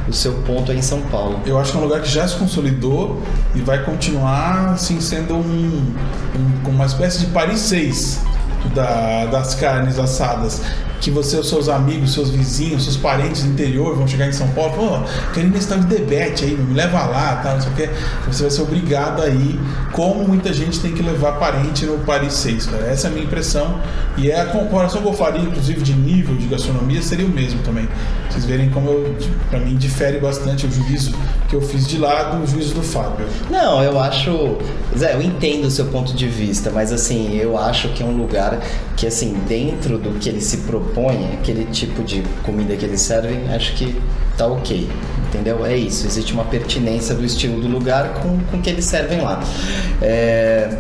o 0.07 0.13
seu 0.13 0.33
ponto 0.45 0.71
aí 0.71 0.77
em 0.77 0.81
São 0.81 1.01
Paulo. 1.03 1.39
Eu 1.45 1.57
acho 1.59 1.71
que 1.71 1.77
é 1.77 1.79
um 1.81 1.83
lugar 1.83 2.01
que 2.01 2.09
já 2.09 2.27
se 2.27 2.35
consolidou 2.35 3.21
e 3.55 3.61
vai 3.61 3.83
continuar 3.83 4.71
assim 4.73 4.99
sendo 4.99 5.35
um, 5.35 5.93
um- 6.35 6.69
uma 6.69 6.85
espécie 6.85 7.19
de 7.19 7.25
Paris 7.27 7.59
6 7.61 8.19
da- 8.73 9.25
das 9.27 9.55
carnes 9.55 9.97
assadas. 9.99 10.61
Que 11.01 11.11
você, 11.11 11.35
os 11.35 11.49
seus 11.49 11.67
amigos, 11.67 12.13
seus 12.13 12.29
vizinhos, 12.29 12.85
seus 12.85 12.95
parentes 12.95 13.43
do 13.43 13.49
interior 13.49 13.93
vão 13.93 14.07
chegar 14.07 14.25
em 14.25 14.31
São 14.31 14.47
Paulo, 14.49 14.71
pô, 14.73 14.99
quero 15.33 15.47
ir 15.47 15.49
nesse 15.49 15.67
tal 15.67 15.77
de 15.79 15.85
aí, 16.45 16.55
me 16.55 16.73
leva 16.73 17.03
lá, 17.03 17.35
tá, 17.43 17.55
não 17.55 17.61
sei 17.61 17.71
o 17.71 17.75
que. 17.75 17.89
Você 18.31 18.43
vai 18.43 18.49
ser 18.49 18.61
obrigado 18.61 19.21
a 19.21 19.27
ir, 19.27 19.59
como 19.91 20.25
muita 20.25 20.53
gente 20.53 20.79
tem 20.79 20.93
que 20.93 21.03
levar 21.03 21.33
parente 21.33 21.85
no 21.85 21.97
Paris 22.05 22.31
6, 22.35 22.67
cara. 22.67 22.85
Essa 22.85 23.07
é 23.07 23.09
a 23.09 23.13
minha 23.13 23.25
impressão. 23.25 23.81
E 24.15 24.31
é 24.31 24.39
a 24.39 24.45
comparação 24.45 25.01
que 25.01 25.07
eu 25.09 25.13
faria, 25.13 25.41
inclusive, 25.41 25.81
de 25.81 25.91
nível 25.93 26.37
de 26.37 26.47
gastronomia, 26.47 27.01
seria 27.01 27.25
o 27.25 27.29
mesmo 27.29 27.59
também. 27.63 27.85
Vocês 28.33 28.45
verem 28.45 28.67
como 28.71 28.89
eu, 28.89 29.15
pra 29.51 29.59
mim, 29.59 29.75
difere 29.75 30.17
bastante 30.17 30.65
o 30.65 30.71
juízo 30.71 31.13
que 31.47 31.55
eu 31.55 31.61
fiz 31.61 31.87
de 31.87 31.99
lá 31.99 32.23
do 32.23 32.47
juízo 32.47 32.73
do 32.73 32.81
Fábio. 32.81 33.27
Não, 33.47 33.83
eu 33.83 33.99
acho. 33.99 34.57
Zé, 34.97 35.13
eu 35.13 35.21
entendo 35.21 35.65
o 35.65 35.71
seu 35.71 35.85
ponto 35.85 36.15
de 36.15 36.27
vista, 36.27 36.71
mas 36.71 36.91
assim, 36.91 37.37
eu 37.37 37.55
acho 37.55 37.89
que 37.89 38.01
é 38.01 38.05
um 38.05 38.17
lugar 38.17 38.59
que, 38.97 39.05
assim, 39.05 39.35
dentro 39.47 39.99
do 39.99 40.17
que 40.17 40.29
ele 40.29 40.41
se 40.41 40.57
propõe, 40.57 41.31
aquele 41.33 41.65
tipo 41.65 42.03
de 42.03 42.23
comida 42.41 42.75
que 42.75 42.83
eles 42.83 43.01
servem, 43.01 43.53
acho 43.53 43.73
que 43.73 44.01
tá 44.35 44.47
ok. 44.47 44.89
Entendeu? 45.27 45.63
É 45.63 45.77
isso. 45.77 46.07
Existe 46.07 46.33
uma 46.33 46.45
pertinência 46.45 47.13
do 47.13 47.23
estilo 47.23 47.61
do 47.61 47.67
lugar 47.67 48.15
com, 48.15 48.39
com 48.49 48.57
o 48.57 48.61
que 48.61 48.69
eles 48.71 48.85
servem 48.85 49.21
lá. 49.21 49.43
É, 50.01 50.75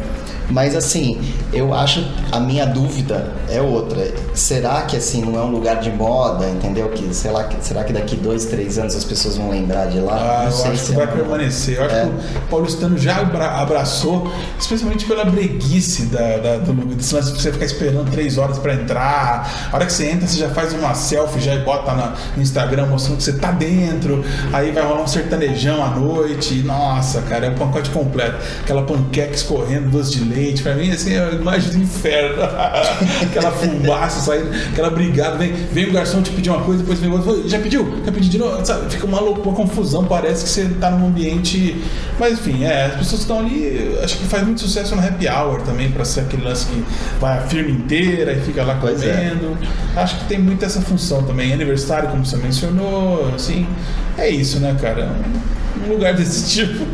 Mas 0.49 0.75
assim, 0.75 1.19
eu 1.51 1.73
acho 1.73 2.05
a 2.31 2.39
minha 2.39 2.65
dúvida 2.65 3.31
é 3.49 3.61
outra. 3.61 4.11
Será 4.33 4.81
que 4.83 4.97
assim 4.97 5.21
não 5.21 5.39
é 5.39 5.43
um 5.43 5.49
lugar 5.51 5.79
de 5.79 5.89
moda, 5.91 6.47
entendeu? 6.49 6.89
Que 6.89 7.13
sei 7.13 7.31
lá, 7.31 7.43
que- 7.45 7.63
será 7.65 7.83
que 7.83 7.93
daqui 7.93 8.15
dois, 8.15 8.45
três 8.45 8.77
anos 8.77 8.95
as 8.95 9.03
pessoas 9.03 9.37
vão 9.37 9.49
lembrar 9.49 9.85
de 9.87 9.99
lá? 9.99 10.13
Ah, 10.15 10.37
não 10.39 10.45
eu 10.47 10.51
sei 10.51 10.71
acho 10.71 10.77
se 10.85 10.93
que 10.93 11.01
é 11.01 11.05
vai 11.05 11.15
permanecer. 11.15 11.77
Eu 11.77 11.85
acho 11.85 11.95
É. 11.95 12.01
que 12.05 12.37
o 12.37 12.41
paulistano 12.49 12.97
já 12.97 13.17
abra- 13.17 13.51
abraçou, 13.61 14.31
especialmente 14.59 15.05
pela 15.05 15.25
breguice 15.25 16.03
da, 16.07 16.37
da- 16.37 16.57
do 16.57 16.73
lance 16.93 17.33
de 17.33 17.41
você 17.41 17.51
ficar 17.51 17.65
esperando 17.65 18.09
três 18.11 18.37
horas 18.37 18.57
pra 18.59 18.73
entrar. 18.73 19.69
A 19.71 19.75
hora 19.75 19.85
que 19.85 19.93
você 19.93 20.07
entra, 20.09 20.27
você 20.27 20.37
já 20.37 20.49
faz 20.49 20.73
uma 20.73 20.93
selfie, 20.93 21.39
já 21.41 21.57
bota 21.63 21.93
na- 21.93 22.13
no 22.35 22.41
Instagram 22.43 22.87
mostrando 22.87 23.17
que 23.17 23.23
você 23.23 23.33
tá 23.33 23.51
dentro. 23.51 24.23
Aí 24.51 24.71
vai 24.71 24.83
rolar 24.83 25.01
um 25.03 25.07
sertanejão 25.07 25.83
à 25.83 25.89
noite. 25.89 26.59
E, 26.59 26.63
nossa, 26.63 27.21
cara, 27.21 27.45
é 27.45 27.49
um 27.49 27.55
pacote 27.55 27.89
completo. 27.91 28.37
Aquela 28.61 28.83
panqueca 28.83 29.33
escorrendo, 29.33 29.89
doce 29.89 30.11
de 30.11 30.23
leite. 30.23 30.32
Pra 30.63 30.75
mim, 30.75 30.91
assim, 30.91 31.13
é 31.13 31.23
a 31.23 31.31
imagem 31.31 31.71
do 31.71 31.77
inferno. 31.79 32.43
aquela 33.21 33.51
fumaça 33.51 34.21
saindo, 34.21 34.49
aquela 34.71 34.89
brigada. 34.89 35.37
Vem, 35.37 35.53
vem 35.53 35.89
o 35.89 35.93
garçom 35.93 36.21
te 36.21 36.31
pedir 36.31 36.49
uma 36.49 36.61
coisa, 36.61 36.81
depois 36.81 36.99
vem 36.99 37.09
o 37.09 37.13
outro. 37.13 37.47
Já 37.47 37.59
pediu? 37.59 38.01
Já 38.05 38.11
pediu 38.11 38.29
de 38.29 38.37
novo? 38.37 38.65
Sabe? 38.65 38.91
Fica 38.91 39.05
uma 39.05 39.19
loucura, 39.19 39.49
uma 39.49 39.55
confusão. 39.55 40.05
Parece 40.05 40.43
que 40.43 40.49
você 40.49 40.69
tá 40.79 40.89
num 40.89 41.07
ambiente. 41.07 41.81
Mas 42.19 42.33
enfim, 42.33 42.63
é, 42.63 42.85
as 42.85 42.95
pessoas 42.95 43.21
estão 43.21 43.39
ali. 43.39 43.97
Acho 44.03 44.17
que 44.17 44.25
faz 44.25 44.43
muito 44.43 44.61
sucesso 44.61 44.95
no 44.95 45.05
happy 45.05 45.27
hour 45.27 45.61
também, 45.61 45.91
pra 45.91 46.05
ser 46.05 46.21
aquele 46.21 46.43
lance 46.43 46.65
que 46.65 46.83
vai 47.19 47.37
a 47.37 47.41
firma 47.41 47.69
inteira 47.71 48.33
e 48.33 48.41
fica 48.41 48.63
lá 48.63 48.77
Pois 48.79 49.01
é. 49.03 49.13
comendo. 49.29 49.57
Acho 49.95 50.17
que 50.19 50.25
tem 50.25 50.39
muito 50.39 50.63
essa 50.65 50.81
função 50.81 51.23
também. 51.23 51.53
Aniversário, 51.53 52.09
como 52.09 52.25
você 52.25 52.37
mencionou, 52.37 53.31
assim. 53.33 53.67
É 54.17 54.29
isso, 54.29 54.59
né, 54.59 54.75
cara? 54.79 55.11
Um 55.85 55.89
lugar 55.93 56.13
desse 56.13 56.49
tipo. 56.49 56.85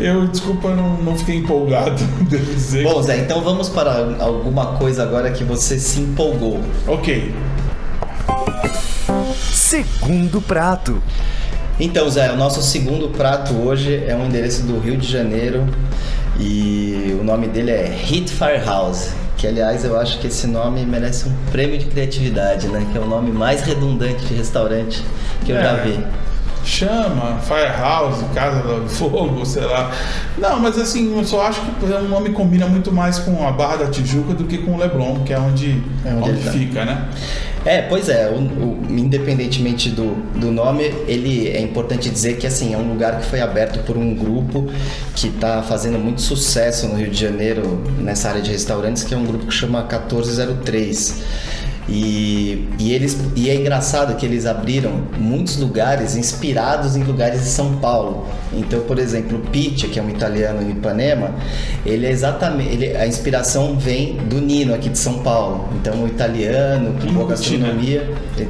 Eu, 0.00 0.26
desculpa, 0.28 0.74
não, 0.74 0.96
não 1.02 1.16
fiquei 1.16 1.36
empolgado, 1.36 2.02
devo 2.28 2.52
dizer. 2.54 2.84
Bom, 2.84 3.00
Zé, 3.02 3.18
então 3.18 3.40
vamos 3.42 3.68
para 3.68 3.92
alguma 4.20 4.66
coisa 4.76 5.02
agora 5.02 5.30
que 5.30 5.44
você 5.44 5.78
se 5.78 6.00
empolgou. 6.00 6.60
ok. 6.86 7.32
Segundo 9.50 10.40
prato. 10.40 11.02
Então, 11.80 12.08
Zé, 12.10 12.30
o 12.30 12.36
nosso 12.36 12.62
segundo 12.62 13.08
prato 13.08 13.54
hoje 13.54 14.04
é 14.06 14.14
um 14.14 14.26
endereço 14.26 14.62
do 14.64 14.78
Rio 14.78 14.96
de 14.96 15.10
Janeiro 15.10 15.66
e 16.38 17.16
o 17.18 17.24
nome 17.24 17.48
dele 17.48 17.70
é 17.70 17.86
Hit 17.86 18.30
Firehouse. 18.30 19.10
Que, 19.36 19.46
aliás, 19.46 19.84
eu 19.84 19.98
acho 19.98 20.18
que 20.20 20.26
esse 20.28 20.46
nome 20.46 20.84
merece 20.84 21.28
um 21.28 21.32
prêmio 21.50 21.76
de 21.78 21.86
criatividade, 21.86 22.68
né? 22.68 22.86
Que 22.92 22.98
é 22.98 23.00
o 23.00 23.06
nome 23.06 23.32
mais 23.32 23.62
redundante 23.62 24.24
de 24.26 24.34
restaurante 24.34 25.02
que 25.44 25.50
eu 25.50 25.56
já 25.56 25.72
É. 25.78 25.82
vi. 25.82 25.98
Chama, 26.64 27.38
Firehouse, 27.40 28.24
Casa 28.34 28.62
do 28.62 28.88
Fogo, 28.88 29.44
sei 29.46 29.64
lá. 29.64 29.90
Não, 30.38 30.60
mas 30.60 30.78
assim, 30.78 31.16
eu 31.16 31.24
só 31.24 31.42
acho 31.46 31.60
que 31.60 31.84
o 31.84 32.08
nome 32.08 32.30
combina 32.30 32.66
muito 32.66 32.92
mais 32.92 33.18
com 33.18 33.46
a 33.46 33.50
Barra 33.52 33.76
da 33.76 33.86
Tijuca 33.86 34.34
do 34.34 34.44
que 34.44 34.58
com 34.58 34.74
o 34.74 34.78
Leblon, 34.78 35.20
que 35.24 35.32
é 35.32 35.38
onde, 35.38 35.82
É 36.04 36.10
onde 36.10 36.18
onde 36.18 36.30
ele 36.30 36.42
tá. 36.44 36.50
fica, 36.52 36.84
né? 36.84 37.08
É, 37.64 37.82
pois 37.82 38.08
é, 38.08 38.28
o- 38.28 38.38
o- 38.40 38.86
independentemente 38.90 39.88
do, 39.90 40.14
do 40.38 40.50
nome, 40.50 40.82
ele 41.06 41.48
é 41.48 41.60
importante 41.60 42.10
dizer 42.10 42.36
que 42.36 42.46
assim, 42.46 42.74
é 42.74 42.76
um 42.78 42.88
lugar 42.88 43.18
que 43.20 43.26
foi 43.26 43.40
aberto 43.40 43.78
por 43.84 43.96
um 43.96 44.14
grupo 44.14 44.66
que 45.14 45.28
está 45.28 45.62
fazendo 45.62 45.96
muito 45.98 46.20
sucesso 46.20 46.88
no 46.88 46.96
Rio 46.96 47.08
de 47.10 47.20
Janeiro 47.20 47.80
nessa 47.98 48.30
área 48.30 48.42
de 48.42 48.50
restaurantes, 48.50 49.04
que 49.04 49.14
é 49.14 49.16
um 49.16 49.24
grupo 49.24 49.46
que 49.46 49.54
chama 49.54 49.80
1403. 49.82 51.22
E, 51.88 52.68
e 52.78 52.92
eles 52.92 53.18
e 53.34 53.50
é 53.50 53.56
engraçado 53.56 54.16
que 54.16 54.24
eles 54.24 54.46
abriram 54.46 55.02
muitos 55.18 55.56
lugares 55.56 56.16
inspirados 56.16 56.96
em 56.96 57.02
lugares 57.02 57.42
de 57.42 57.48
São 57.48 57.76
Paulo. 57.76 58.26
Então, 58.52 58.80
por 58.80 58.98
exemplo, 58.98 59.38
o 59.38 59.40
Pitti, 59.40 59.88
que 59.88 59.98
é 59.98 60.02
um 60.02 60.08
italiano 60.08 60.62
em 60.62 60.70
Ipanema, 60.70 61.34
ele 61.84 62.06
é 62.06 62.10
exatamente 62.10 62.72
ele, 62.72 62.96
a 62.96 63.06
inspiração 63.06 63.76
vem 63.76 64.16
do 64.28 64.40
Nino 64.40 64.74
aqui 64.74 64.88
de 64.88 64.98
São 64.98 65.18
Paulo. 65.20 65.68
Então, 65.80 66.04
o 66.04 66.06
italiano 66.06 66.94
com 67.00 67.12
boa 67.12 67.28
gastronomia, 67.28 68.08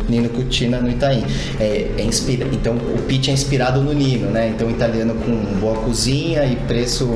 Nino 0.09 0.29
Cucina 0.29 0.81
no 0.81 0.91
Itaim. 0.91 1.25
É, 1.59 1.91
é 1.99 2.03
inspira, 2.03 2.47
então, 2.53 2.75
o 2.75 3.03
Pitti 3.03 3.31
é 3.31 3.33
inspirado 3.33 3.81
no 3.81 3.93
Nino, 3.93 4.31
né? 4.31 4.49
Então, 4.49 4.69
o 4.69 4.71
italiano 4.71 5.15
com 5.15 5.59
boa 5.59 5.77
cozinha 5.77 6.45
e 6.45 6.57
preço 6.57 7.09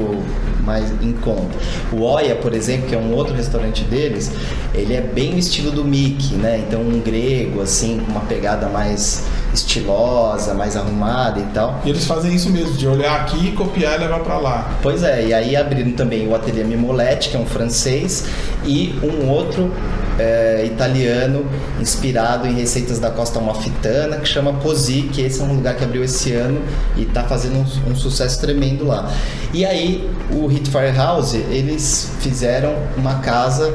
mais 0.66 0.90
em 1.00 1.12
conta. 1.12 1.56
O 1.92 2.02
Oia, 2.02 2.34
por 2.34 2.52
exemplo, 2.52 2.88
que 2.88 2.94
é 2.94 2.98
um 2.98 3.14
outro 3.14 3.34
restaurante 3.34 3.84
deles, 3.84 4.30
ele 4.74 4.94
é 4.94 5.00
bem 5.00 5.34
o 5.34 5.38
estilo 5.38 5.70
do 5.70 5.84
Mickey, 5.84 6.34
né? 6.34 6.64
Então 6.66 6.80
um 6.80 7.00
grego 7.00 7.62
assim, 7.62 8.00
com 8.04 8.10
uma 8.10 8.22
pegada 8.22 8.68
mais 8.68 9.24
estilosa, 9.54 10.52
mais 10.52 10.76
arrumada 10.76 11.40
e 11.40 11.44
tal. 11.54 11.80
E 11.84 11.90
eles 11.90 12.04
fazem 12.04 12.34
isso 12.34 12.50
mesmo, 12.50 12.76
de 12.76 12.86
olhar 12.86 13.20
aqui, 13.20 13.52
copiar 13.52 13.96
e 13.96 13.98
levar 14.00 14.20
pra 14.20 14.38
lá. 14.38 14.76
Pois 14.82 15.02
é, 15.02 15.26
e 15.26 15.32
aí 15.32 15.56
abriram 15.56 15.92
também 15.92 16.26
o 16.28 16.34
Ateliê 16.34 16.64
Mimolete, 16.64 17.30
que 17.30 17.36
é 17.36 17.40
um 17.40 17.46
francês, 17.46 18.26
e 18.64 18.98
um 19.02 19.28
outro 19.28 19.72
é, 20.18 20.64
italiano 20.64 21.46
inspirado 21.80 22.46
em 22.46 22.54
receitas 22.54 22.98
da 22.98 23.10
costa 23.10 23.38
amalfitana, 23.38 24.16
que 24.18 24.28
chama 24.28 24.52
Posi, 24.54 25.02
que 25.12 25.22
esse 25.22 25.40
é 25.40 25.44
um 25.44 25.54
lugar 25.54 25.76
que 25.76 25.84
abriu 25.84 26.02
esse 26.04 26.32
ano 26.32 26.60
e 26.96 27.02
está 27.02 27.24
fazendo 27.24 27.56
um, 27.56 27.92
um 27.92 27.96
sucesso 27.96 28.40
tremendo 28.40 28.86
lá. 28.86 29.10
E 29.52 29.64
aí 29.64 30.08
o 30.30 30.46
Hit 30.46 30.70
Firehouse, 30.70 31.36
eles 31.36 32.10
fizeram 32.20 32.74
uma 32.96 33.16
casa 33.16 33.72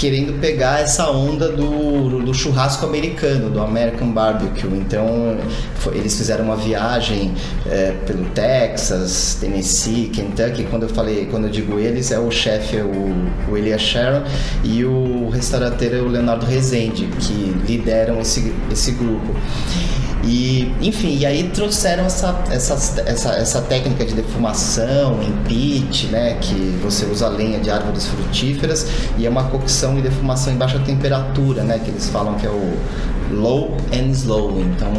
querendo 0.00 0.40
pegar 0.40 0.80
essa 0.80 1.10
onda 1.10 1.50
do, 1.52 2.20
do 2.24 2.32
churrasco 2.32 2.86
americano, 2.86 3.50
do 3.50 3.60
American 3.60 4.10
Barbecue. 4.12 4.66
Então, 4.72 5.36
foi- 5.74 5.98
eles 5.98 6.16
fizeram 6.16 6.46
uma 6.46 6.56
viagem 6.56 7.34
é, 7.68 7.92
pelo 8.06 8.24
Texas, 8.30 9.36
Tennessee, 9.38 10.06
Kentucky. 10.06 10.64
Quando 10.70 10.84
eu 10.84 10.88
falei, 10.88 11.26
quando 11.30 11.44
eu 11.44 11.50
digo 11.50 11.78
eles, 11.78 12.10
é 12.10 12.18
o 12.18 12.30
chefe, 12.30 12.78
é 12.78 12.82
o, 12.82 13.14
o 13.50 13.56
Elias 13.58 13.82
Sharon, 13.82 14.22
e 14.64 14.82
o 14.86 15.28
restauranteiro 15.28 15.96
é 15.96 16.00
o 16.00 16.08
Leonardo 16.08 16.46
Rezende, 16.46 17.06
que 17.20 17.54
lideram 17.68 18.18
esse, 18.22 18.54
esse 18.72 18.92
grupo. 18.92 19.34
E, 20.24 20.72
enfim, 20.80 21.18
e 21.18 21.26
aí 21.26 21.44
trouxeram 21.44 22.04
essa, 22.04 22.42
essa, 22.50 23.02
essa, 23.06 23.30
essa 23.34 23.60
técnica 23.62 24.04
de 24.04 24.14
defumação 24.14 25.22
em 25.22 25.32
pit, 25.44 26.06
né? 26.06 26.36
Que 26.40 26.78
você 26.82 27.06
usa 27.06 27.28
lenha 27.28 27.58
de 27.58 27.70
árvores 27.70 28.06
frutíferas 28.06 28.86
e 29.16 29.26
é 29.26 29.30
uma 29.30 29.44
cocção 29.44 29.98
e 29.98 30.02
defumação 30.02 30.52
em 30.52 30.56
baixa 30.56 30.78
temperatura, 30.80 31.62
né? 31.62 31.80
Que 31.82 31.90
eles 31.90 32.08
falam 32.08 32.34
que 32.34 32.46
é 32.46 32.50
o 32.50 32.76
low 33.30 33.76
and 33.92 34.10
slow. 34.10 34.60
Então, 34.60 34.92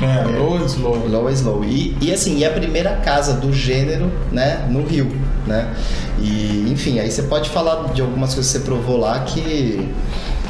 É, 0.00 0.38
low 0.38 0.56
and 0.56 0.66
slow. 0.66 1.08
Low 1.08 1.28
and 1.28 1.32
Slow. 1.32 1.64
E, 1.64 1.96
e 2.00 2.12
assim, 2.12 2.38
e 2.38 2.44
a 2.44 2.50
primeira 2.50 2.96
casa 2.96 3.34
do 3.34 3.52
gênero, 3.52 4.10
né, 4.32 4.66
no 4.68 4.84
Rio, 4.84 5.10
né? 5.46 5.72
E 6.20 6.66
enfim, 6.70 6.98
aí 6.98 7.10
você 7.10 7.22
pode 7.22 7.48
falar 7.50 7.92
de 7.92 8.00
algumas 8.00 8.34
coisas 8.34 8.52
que 8.52 8.58
você 8.58 8.64
provou 8.64 8.96
lá 8.96 9.20
que 9.20 9.88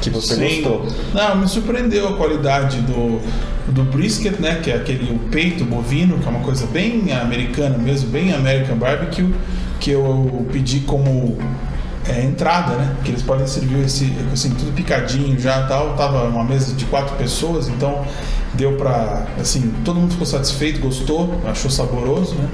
que 0.01 0.11
você 0.11 0.35
Sim. 0.37 0.63
gostou. 0.63 0.87
Não, 1.15 1.37
me 1.37 1.49
surpreendeu 1.49 2.09
a 2.09 2.17
qualidade 2.17 2.81
do, 2.83 3.21
do 3.73 3.83
brisket, 3.85 4.39
né? 4.39 4.61
Que 4.63 4.71
é 4.71 4.77
aquele 4.77 5.13
o 5.13 5.19
peito 5.31 5.65
bovino, 5.65 6.19
que 6.19 6.27
é 6.27 6.31
uma 6.31 6.41
coisa 6.41 6.67
bem 6.67 7.13
americana 7.13 7.77
mesmo, 7.79 8.09
bem 8.11 8.33
American 8.33 8.77
barbecue, 8.77 9.35
que 9.81 9.91
eu 9.91 10.47
pedi 10.53 10.81
como 10.81 11.37
é, 12.09 12.23
entrada, 12.25 12.75
né? 12.77 12.97
Que 13.05 13.11
eles 13.11 13.23
podem 13.23 13.47
servir 13.47 13.85
esse, 13.85 14.13
assim, 14.33 14.51
tudo 14.51 14.73
picadinho 14.73 15.39
já 15.39 15.67
tal. 15.67 15.95
Tava 15.97 16.25
uma 16.29 16.45
mesa 16.45 16.75
de 16.75 16.85
quatro 16.87 17.17
pessoas, 17.17 17.69
então 17.69 18.05
deu 18.55 18.73
pra, 18.77 19.27
assim, 19.41 19.73
todo 19.85 20.01
mundo 20.01 20.13
ficou 20.13 20.27
satisfeito, 20.27 20.81
gostou, 20.81 21.35
achou 21.47 21.71
saboroso, 21.71 22.35
né? 22.35 22.49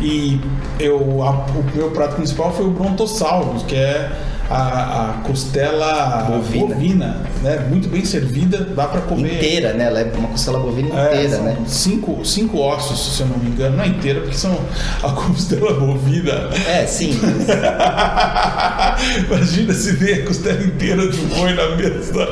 E 0.00 0.40
eu, 0.78 1.22
a- 1.22 1.46
o 1.46 1.64
meu 1.76 1.90
prato 1.90 2.16
principal 2.16 2.52
foi 2.52 2.66
o 2.66 2.70
Brontosaurus, 2.70 3.62
que 3.62 3.74
é 3.74 4.10
a, 4.50 5.10
a 5.10 5.12
costela 5.26 6.24
Bovina. 6.28 6.66
bovina, 6.74 7.16
né? 7.42 7.66
Muito 7.68 7.88
bem 7.88 8.04
servida, 8.04 8.58
dá 8.74 8.86
pra 8.86 9.00
comer. 9.02 9.34
Inteira, 9.36 9.72
né? 9.72 9.86
Ela 9.86 10.00
é 10.00 10.12
uma 10.16 10.28
costela 10.28 10.58
bovina 10.58 10.88
É, 11.00 11.14
inteira, 11.14 11.36
são 11.36 11.44
né? 11.44 11.56
Cinco, 11.66 12.24
cinco 12.24 12.58
ossos, 12.60 13.16
se 13.16 13.22
eu 13.22 13.26
não 13.28 13.38
me 13.38 13.50
engano, 13.50 13.76
não 13.76 13.84
é 13.84 13.88
inteira, 13.88 14.20
porque 14.20 14.36
são 14.36 14.56
a 15.02 15.10
costela 15.12 15.72
bovina. 15.74 16.50
É, 16.68 16.86
sim. 16.86 17.18
Imagina 19.26 19.72
se 19.72 19.92
vê 19.92 20.14
a 20.14 20.26
costela 20.26 20.62
inteira 20.62 21.08
de 21.08 21.16
boi 21.18 21.52
na 21.54 21.68
mesa. 21.76 22.28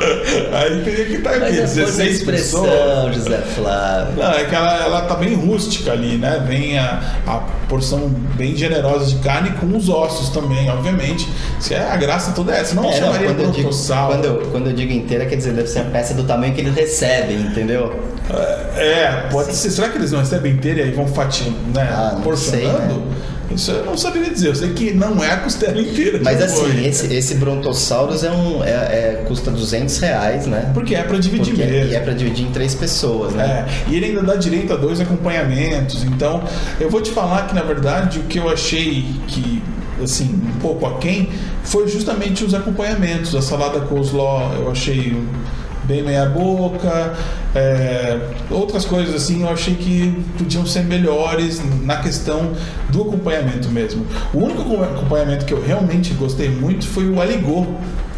Aí 0.53 0.83
teria 0.85 1.05
que 1.07 1.13
estar 1.15 1.31
aqui, 1.31 1.59
é 1.59 1.67
força 1.67 1.75
de 1.75 1.81
16 1.81 2.23
pessoas. 2.23 2.67
expressão, 2.69 3.13
José 3.13 3.39
Flávio. 3.55 4.23
Não, 4.23 4.33
é 4.33 4.45
que 4.45 4.55
ela, 4.55 4.83
ela 4.85 5.01
tá 5.03 5.15
bem 5.17 5.35
rústica 5.35 5.93
ali, 5.93 6.17
né? 6.19 6.43
Vem 6.47 6.79
a, 6.79 7.01
a 7.27 7.37
porção 7.69 8.09
bem 8.37 8.55
generosa 8.57 9.07
de 9.07 9.17
carne 9.17 9.51
com 9.53 9.77
os 9.77 9.89
ossos 9.89 10.29
também, 10.31 10.69
obviamente. 10.71 11.29
Se 11.59 11.75
é 11.75 11.91
a 11.91 11.97
graça 12.03 12.33
toda 12.33 12.53
é 12.55 12.61
essa. 12.61 12.75
Não 12.75 12.85
É, 12.85 12.87
não, 12.87 12.93
chamaria 12.99 13.29
quando, 13.29 13.41
eu 13.41 13.51
digo, 13.53 13.71
quando, 13.71 14.25
eu, 14.25 14.37
quando 14.51 14.67
eu 14.69 14.73
digo 14.73 14.93
inteira, 14.93 15.25
quer 15.27 15.37
dizer, 15.37 15.53
deve 15.53 15.69
ser 15.69 15.81
a 15.81 15.85
peça 15.85 16.15
do 16.15 16.25
tamanho 16.25 16.53
que 16.53 16.61
eles 16.61 16.75
recebem, 16.75 17.41
entendeu? 17.41 17.95
É, 18.77 19.29
pode 19.31 19.55
ser. 19.55 19.71
Será 19.71 19.89
que 19.89 19.99
eles 19.99 20.13
não 20.13 20.21
recebem 20.21 20.53
inteira 20.53 20.81
e 20.81 20.83
aí 20.85 20.91
vão 20.93 21.07
fatiando, 21.07 21.57
né? 21.75 21.89
Ah, 21.91 22.13
não 22.15 22.23
porcionando? 22.23 22.69
sei, 22.79 22.97
né? 22.97 23.03
Isso 23.55 23.71
eu 23.71 23.85
não 23.85 23.99
saberia 23.99 24.31
dizer. 24.31 24.49
Eu 24.49 24.55
sei 24.55 24.71
que 24.71 24.93
não 24.95 25.23
é 25.23 25.31
a 25.31 25.37
costela 25.39 25.79
inteira. 25.79 26.19
Mas 26.25 26.41
assim, 26.41 26.63
boi. 26.73 26.87
esse, 26.87 27.13
esse 27.13 27.35
Brontosaurus 27.35 28.25
é 28.25 28.31
um, 28.31 28.65
é, 28.65 28.71
é- 28.71 29.25
custa 29.29 29.51
200 29.51 29.99
reais, 29.99 30.47
né? 30.47 30.71
Porque 30.73 30.95
é 30.95 31.03
pra 31.03 31.19
dividir 31.19 31.55
Porque 31.55 31.71
mesmo. 31.71 31.93
e 31.93 31.95
é 31.95 32.01
pra 32.01 32.15
dividir 32.15 32.47
em 32.47 32.51
três 32.51 32.75
pessoas, 32.75 33.35
né? 33.35 33.67
É, 33.69 33.91
e 33.91 33.97
ele 33.97 34.07
ainda 34.07 34.23
dá 34.23 34.37
direito 34.37 34.73
a 34.73 34.77
dois 34.77 35.01
acompanhamentos. 35.03 36.03
Então, 36.05 36.43
eu 36.81 36.89
vou 36.89 37.03
te 37.03 37.11
falar 37.11 37.47
que, 37.47 37.55
na 37.55 37.63
verdade, 37.63 38.21
o 38.21 38.23
que 38.23 38.39
eu 38.39 38.49
achei 38.49 39.05
que, 39.29 39.63
assim, 40.03 40.41
um 40.45 40.61
pouco 40.61 40.87
aquém 40.87 41.31
foi 41.65 41.89
justamente 41.89 42.45
os 42.45 42.55
acompanhamentos. 42.55 43.35
A 43.35 43.43
salada 43.43 43.81
coleslaw 43.81 44.53
eu 44.55 44.71
achei 44.71 45.17
bem 45.85 46.03
meia 46.03 46.27
boca. 46.27 47.15
é, 47.55 48.19
outras 48.51 48.85
coisas 48.85 49.15
assim 49.15 49.43
eu 49.43 49.51
achei 49.51 49.75
que 49.75 50.25
podiam 50.39 50.65
ser 50.65 50.85
melhores 50.85 51.61
na 51.83 51.97
questão 51.97 52.53
do 52.89 53.03
acompanhamento 53.03 53.69
mesmo. 53.69 54.07
O 54.33 54.39
único 54.39 54.83
acompanhamento 54.83 55.45
que 55.45 55.53
eu 55.53 55.63
realmente 55.63 56.15
gostei 56.15 56.49
muito 56.49 56.87
foi 56.87 57.09
o 57.09 57.21
aligô 57.21 57.67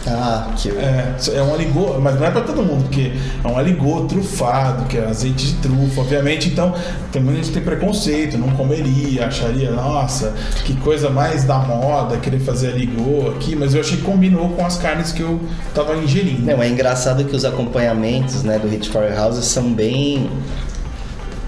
Ah, 0.07 0.53
que. 0.57 0.71
É, 0.71 1.17
é 1.35 1.43
um 1.43 1.55
aligô, 1.55 1.99
mas 2.01 2.19
não 2.19 2.27
é 2.27 2.31
pra 2.31 2.43
todo 2.43 2.62
mundo, 2.62 2.85
porque 2.85 3.12
é 3.43 3.49
um 3.49 3.57
aligô 3.57 4.03
trufado, 4.05 4.85
que 4.87 4.99
é 4.99 5.07
azeite 5.07 5.47
de 5.47 5.55
trufa, 5.55 6.03
obviamente. 6.03 6.49
Então, 6.49 6.75
também 7.11 7.35
a 7.35 7.37
gente 7.37 7.53
tem 7.53 7.62
preconceito, 7.62 8.37
não 8.37 8.51
comeria, 8.51 9.27
acharia, 9.27 9.71
nossa, 9.71 10.35
que 10.64 10.75
coisa 10.77 11.09
mais 11.11 11.45
da 11.45 11.59
moda, 11.59 12.17
querer 12.19 12.40
fazer 12.40 12.73
aligô 12.73 13.31
aqui, 13.31 13.57
mas 13.57 13.75
eu 13.75 13.81
achei 13.81 13.97
que 13.97 14.03
combinou 14.03 14.51
com 14.51 14.64
as 14.64 14.77
carnes 14.77 15.12
que 15.12 15.23
eu 15.23 15.40
tava 15.75 15.97
ingerindo. 15.97 16.43
Não, 16.43 16.62
é 16.62 16.69
engraçado 16.69 17.25
que 17.25 17.35
os 17.35 17.45
acompanhamentos 17.45 18.43
né, 18.43 18.59
do 18.59 18.69
Hit 18.69 18.90
House 19.17 19.45
são 19.45 19.73
bem 19.73 20.29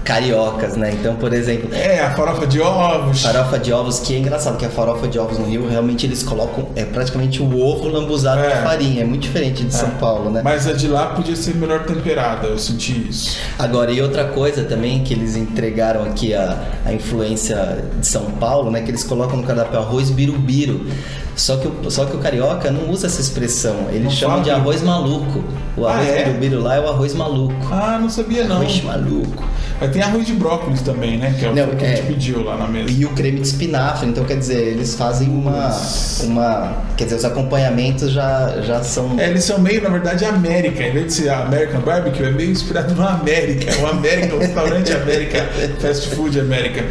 cariocas, 0.07 0.77
né? 0.77 0.93
Então, 0.93 1.15
por 1.17 1.33
exemplo. 1.33 1.69
É, 1.73 1.99
a 1.99 2.11
farofa 2.11 2.47
de 2.47 2.61
ovos. 2.61 3.21
Farofa 3.21 3.59
de 3.59 3.73
ovos, 3.73 3.99
que 3.99 4.15
é 4.15 4.19
engraçado, 4.19 4.57
que 4.57 4.65
a 4.65 4.69
farofa 4.69 5.05
de 5.05 5.19
ovos 5.19 5.37
no 5.37 5.45
Rio, 5.45 5.67
realmente 5.67 6.05
eles 6.05 6.23
colocam. 6.23 6.69
É 6.77 6.85
praticamente 6.85 7.41
o 7.43 7.59
ovo 7.59 7.89
lambuzado 7.89 8.41
é. 8.41 8.55
de 8.55 8.63
farinha. 8.63 9.01
É 9.01 9.05
muito 9.05 9.23
diferente 9.23 9.63
de 9.63 9.75
é. 9.75 9.77
São 9.77 9.89
Paulo, 9.91 10.29
né? 10.29 10.41
Mas 10.41 10.65
a 10.65 10.71
de 10.71 10.87
lá 10.87 11.07
podia 11.07 11.35
ser 11.35 11.55
melhor 11.55 11.83
temperada, 11.83 12.47
eu 12.47 12.57
senti 12.57 13.09
isso. 13.09 13.37
Agora, 13.59 13.91
e 13.91 14.01
outra 14.01 14.23
coisa 14.23 14.63
também 14.63 15.03
que 15.03 15.13
eles 15.13 15.35
entregaram 15.35 16.05
aqui 16.05 16.33
a, 16.33 16.57
a 16.85 16.93
influência 16.93 17.83
de 17.99 18.07
São 18.07 18.31
Paulo, 18.31 18.71
né? 18.71 18.81
Que 18.81 18.91
eles 18.91 19.03
colocam 19.03 19.35
no 19.35 19.43
cardápio 19.43 19.77
arroz 19.77 20.09
birubiru. 20.09 20.87
Só 21.35 21.57
que, 21.57 21.67
o, 21.67 21.91
só 21.91 22.05
que 22.05 22.15
o 22.15 22.19
carioca 22.19 22.71
não 22.71 22.89
usa 22.89 23.07
essa 23.07 23.21
expressão. 23.21 23.87
Eles 23.89 24.05
não 24.05 24.11
chamam 24.11 24.41
de 24.41 24.49
arroz 24.49 24.81
maluco. 24.81 25.43
O 25.75 25.85
ah, 25.85 25.93
arroz 25.93 26.09
ah, 26.09 26.13
é? 26.13 26.23
birubiru 26.23 26.61
lá 26.61 26.75
é 26.75 26.79
o 26.79 26.87
arroz 26.87 27.13
maluco. 27.13 27.53
Ah, 27.69 27.99
não 28.01 28.09
sabia 28.09 28.45
não. 28.45 28.55
Arroz 28.55 28.81
maluco. 28.81 29.43
Mas 29.79 29.91
tem 29.97 30.03
arroz 30.03 30.27
de 30.27 30.33
brócolis 30.33 30.81
também, 30.83 31.17
né? 31.17 31.35
Que 31.39 31.45
é 31.45 31.49
o 31.49 31.55
Não, 31.55 31.75
que 31.75 31.83
é, 31.83 31.93
a 31.93 31.95
gente 31.95 32.05
pediu 32.05 32.43
lá 32.43 32.55
na 32.55 32.67
mesa. 32.67 32.91
E 32.91 33.03
o 33.03 33.09
creme 33.09 33.39
de 33.39 33.47
espinafre. 33.47 34.07
Então, 34.07 34.23
quer 34.23 34.37
dizer, 34.37 34.67
eles 34.67 34.93
fazem 34.93 35.27
uma. 35.27 35.75
uma 36.23 36.77
quer 36.95 37.05
dizer, 37.05 37.15
os 37.15 37.25
acompanhamentos 37.25 38.11
já, 38.11 38.61
já 38.61 38.83
são. 38.83 39.19
É, 39.19 39.27
eles 39.27 39.43
são 39.43 39.57
meio, 39.57 39.81
na 39.81 39.89
verdade, 39.89 40.23
América. 40.23 40.83
Em 40.83 40.91
vez 40.91 41.07
de 41.07 41.13
ser 41.13 41.29
American 41.29 41.81
Barbecue, 41.81 42.23
é 42.23 42.29
meio 42.29 42.51
inspirado 42.51 42.93
no 42.93 43.07
América. 43.07 43.75
O 43.81 43.87
América, 43.87 44.35
o 44.35 44.39
restaurante 44.39 44.93
América, 44.93 45.49
fast 45.79 46.09
food 46.09 46.39
América. 46.39 46.85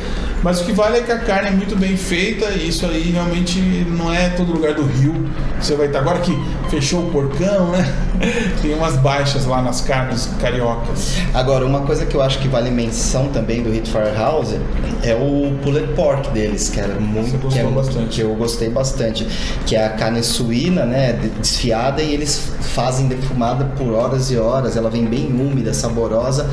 Mas 0.46 0.60
o 0.60 0.64
que 0.64 0.70
vale 0.70 0.98
é 0.98 1.00
que 1.00 1.10
a 1.10 1.18
carne 1.18 1.48
é 1.48 1.50
muito 1.50 1.74
bem 1.74 1.96
feita 1.96 2.50
e 2.50 2.68
isso 2.68 2.86
aí 2.86 3.10
realmente 3.10 3.58
não 3.58 4.14
é 4.14 4.28
todo 4.28 4.52
lugar 4.52 4.74
do 4.74 4.84
Rio. 4.84 5.28
Você 5.60 5.74
vai 5.74 5.88
estar. 5.88 5.98
Agora 5.98 6.20
que 6.20 6.38
fechou 6.70 7.08
o 7.08 7.10
porcão, 7.10 7.72
né? 7.72 7.84
Tem 8.62 8.72
umas 8.72 8.94
baixas 8.94 9.44
lá 9.44 9.60
nas 9.60 9.80
carnes 9.80 10.30
cariocas. 10.40 11.16
Agora, 11.34 11.66
uma 11.66 11.80
coisa 11.80 12.06
que 12.06 12.14
eu 12.14 12.22
acho 12.22 12.38
que 12.38 12.46
vale 12.46 12.70
menção 12.70 13.26
também 13.30 13.60
do 13.60 13.72
Hit 13.72 13.90
Firehouse 13.90 14.56
é 15.02 15.16
o 15.16 15.52
pulled 15.64 15.88
pork 15.94 16.30
deles, 16.30 16.68
que 16.68 16.78
era 16.78 16.94
muito 16.94 17.48
que, 17.48 17.58
é, 17.58 17.64
bastante. 17.64 18.08
que 18.14 18.20
eu 18.20 18.32
gostei 18.36 18.70
bastante, 18.70 19.26
que 19.66 19.74
é 19.74 19.84
a 19.84 19.90
carne 19.90 20.22
suína, 20.22 20.84
né, 20.84 21.14
desfiada 21.40 22.00
e 22.00 22.14
eles 22.14 22.52
fazem 22.72 23.08
defumada 23.08 23.64
por 23.76 23.92
horas 23.92 24.30
e 24.30 24.36
horas. 24.36 24.76
Ela 24.76 24.90
vem 24.90 25.06
bem 25.06 25.26
úmida, 25.26 25.74
saborosa 25.74 26.48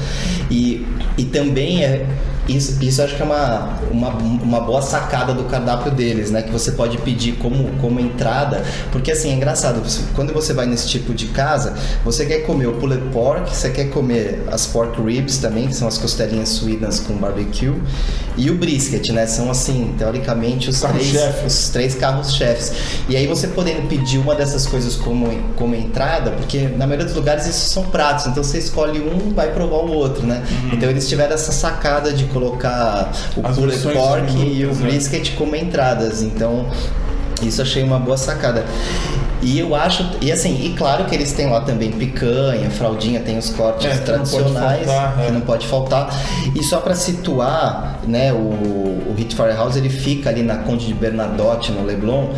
e, 0.50 0.84
e 1.16 1.26
também 1.26 1.84
é 1.84 2.08
isso, 2.48 2.84
isso 2.84 3.02
acho 3.02 3.16
que 3.16 3.22
é 3.22 3.26
uma, 3.26 3.80
uma, 3.90 4.10
uma 4.10 4.60
boa 4.60 4.82
sacada 4.82 5.34
do 5.34 5.46
cardápio 5.46 5.92
deles, 5.92 6.30
né? 6.30 6.42
Que 6.42 6.52
você 6.52 6.74
pode 6.74 6.98
pedir 6.98 7.34
como, 7.34 7.70
como 7.80 8.00
entrada. 8.00 8.64
Porque 8.92 9.12
assim, 9.12 9.30
é 9.30 9.34
engraçado, 9.34 9.82
quando 10.14 10.34
você 10.34 10.54
vai 10.54 10.66
nesse 10.66 10.90
tipo 10.90 11.14
de 11.14 11.28
casa, 11.28 11.74
você 12.04 12.26
quer 12.26 12.40
comer 12.40 12.68
o 12.68 12.74
pulled 12.74 13.02
pork, 13.12 13.56
você 13.56 13.70
quer 13.70 13.86
comer 13.86 14.44
as 14.52 14.68
pork 14.68 15.02
ribs 15.02 15.38
também, 15.38 15.68
que 15.68 15.76
são 15.76 15.88
as 15.88 15.98
costelinhas 15.98 16.50
suínas 16.50 17.00
com 17.00 17.14
barbecue, 17.16 17.74
e 18.36 18.50
o 18.50 18.56
brisket, 18.56 19.10
né? 19.12 19.26
São 19.26 19.50
assim, 19.50 19.96
teoricamente, 19.98 20.70
os, 20.70 20.82
três, 20.82 21.16
os 21.46 21.70
três 21.70 21.96
carros-chefes. 21.96 22.74
E 23.08 23.16
aí 23.16 23.26
você 23.26 23.48
podendo 23.48 23.88
pedir 23.88 24.18
uma 24.18 24.36
dessas 24.36 24.66
coisas 24.66 24.96
como, 24.96 25.28
como 25.56 25.76
entrada, 25.76 26.32
porque 26.32 26.68
na 26.68 26.86
maioria 26.86 27.06
dos 27.06 27.16
lugares 27.16 27.46
isso 27.46 27.70
são 27.70 27.84
pratos, 27.84 28.26
então 28.28 28.44
você 28.44 28.58
escolhe 28.58 29.00
um 29.00 29.34
vai 29.34 29.52
provar 29.52 29.78
o 29.78 29.92
outro, 29.92 30.26
né? 30.26 30.44
Uhum. 30.50 30.70
Então 30.74 30.90
eles 30.90 31.08
tiveram 31.08 31.34
essa 31.36 31.52
sacada 31.52 32.12
de 32.12 32.26
colocar 32.34 33.12
o 33.38 33.48
As 33.48 33.56
pulled 33.56 33.78
pork 33.94 34.36
e 34.36 34.66
o 34.66 34.74
brisket 34.76 35.30
né? 35.30 35.36
como 35.38 35.56
entradas. 35.56 36.22
Então, 36.22 36.68
isso 37.42 37.62
achei 37.62 37.84
uma 37.84 38.00
boa 38.00 38.18
sacada. 38.18 38.66
E 39.42 39.60
eu 39.60 39.76
acho, 39.76 40.10
e 40.22 40.32
assim, 40.32 40.58
e 40.64 40.74
claro 40.74 41.04
que 41.04 41.14
eles 41.14 41.34
têm 41.34 41.50
lá 41.50 41.60
também 41.60 41.92
picanha, 41.92 42.70
fraldinha, 42.70 43.20
tem 43.20 43.38
os 43.38 43.50
cortes 43.50 43.86
é, 43.86 43.98
tradicionais 43.98 44.88
não 44.88 44.94
faltar, 44.94 45.20
é. 45.20 45.26
que 45.26 45.32
não 45.34 45.42
pode 45.42 45.68
faltar. 45.68 46.24
E 46.56 46.64
só 46.64 46.80
para 46.80 46.96
situar, 46.96 48.00
né, 48.08 48.32
o, 48.32 48.38
o 48.38 49.14
Hit 49.18 49.36
Firehouse 49.36 49.78
ele 49.78 49.90
fica 49.90 50.30
ali 50.30 50.44
na 50.44 50.58
Conde 50.58 50.88
de 50.88 50.94
Bernadotte, 50.94 51.74
no 51.74 51.86
Leblon, 51.86 52.30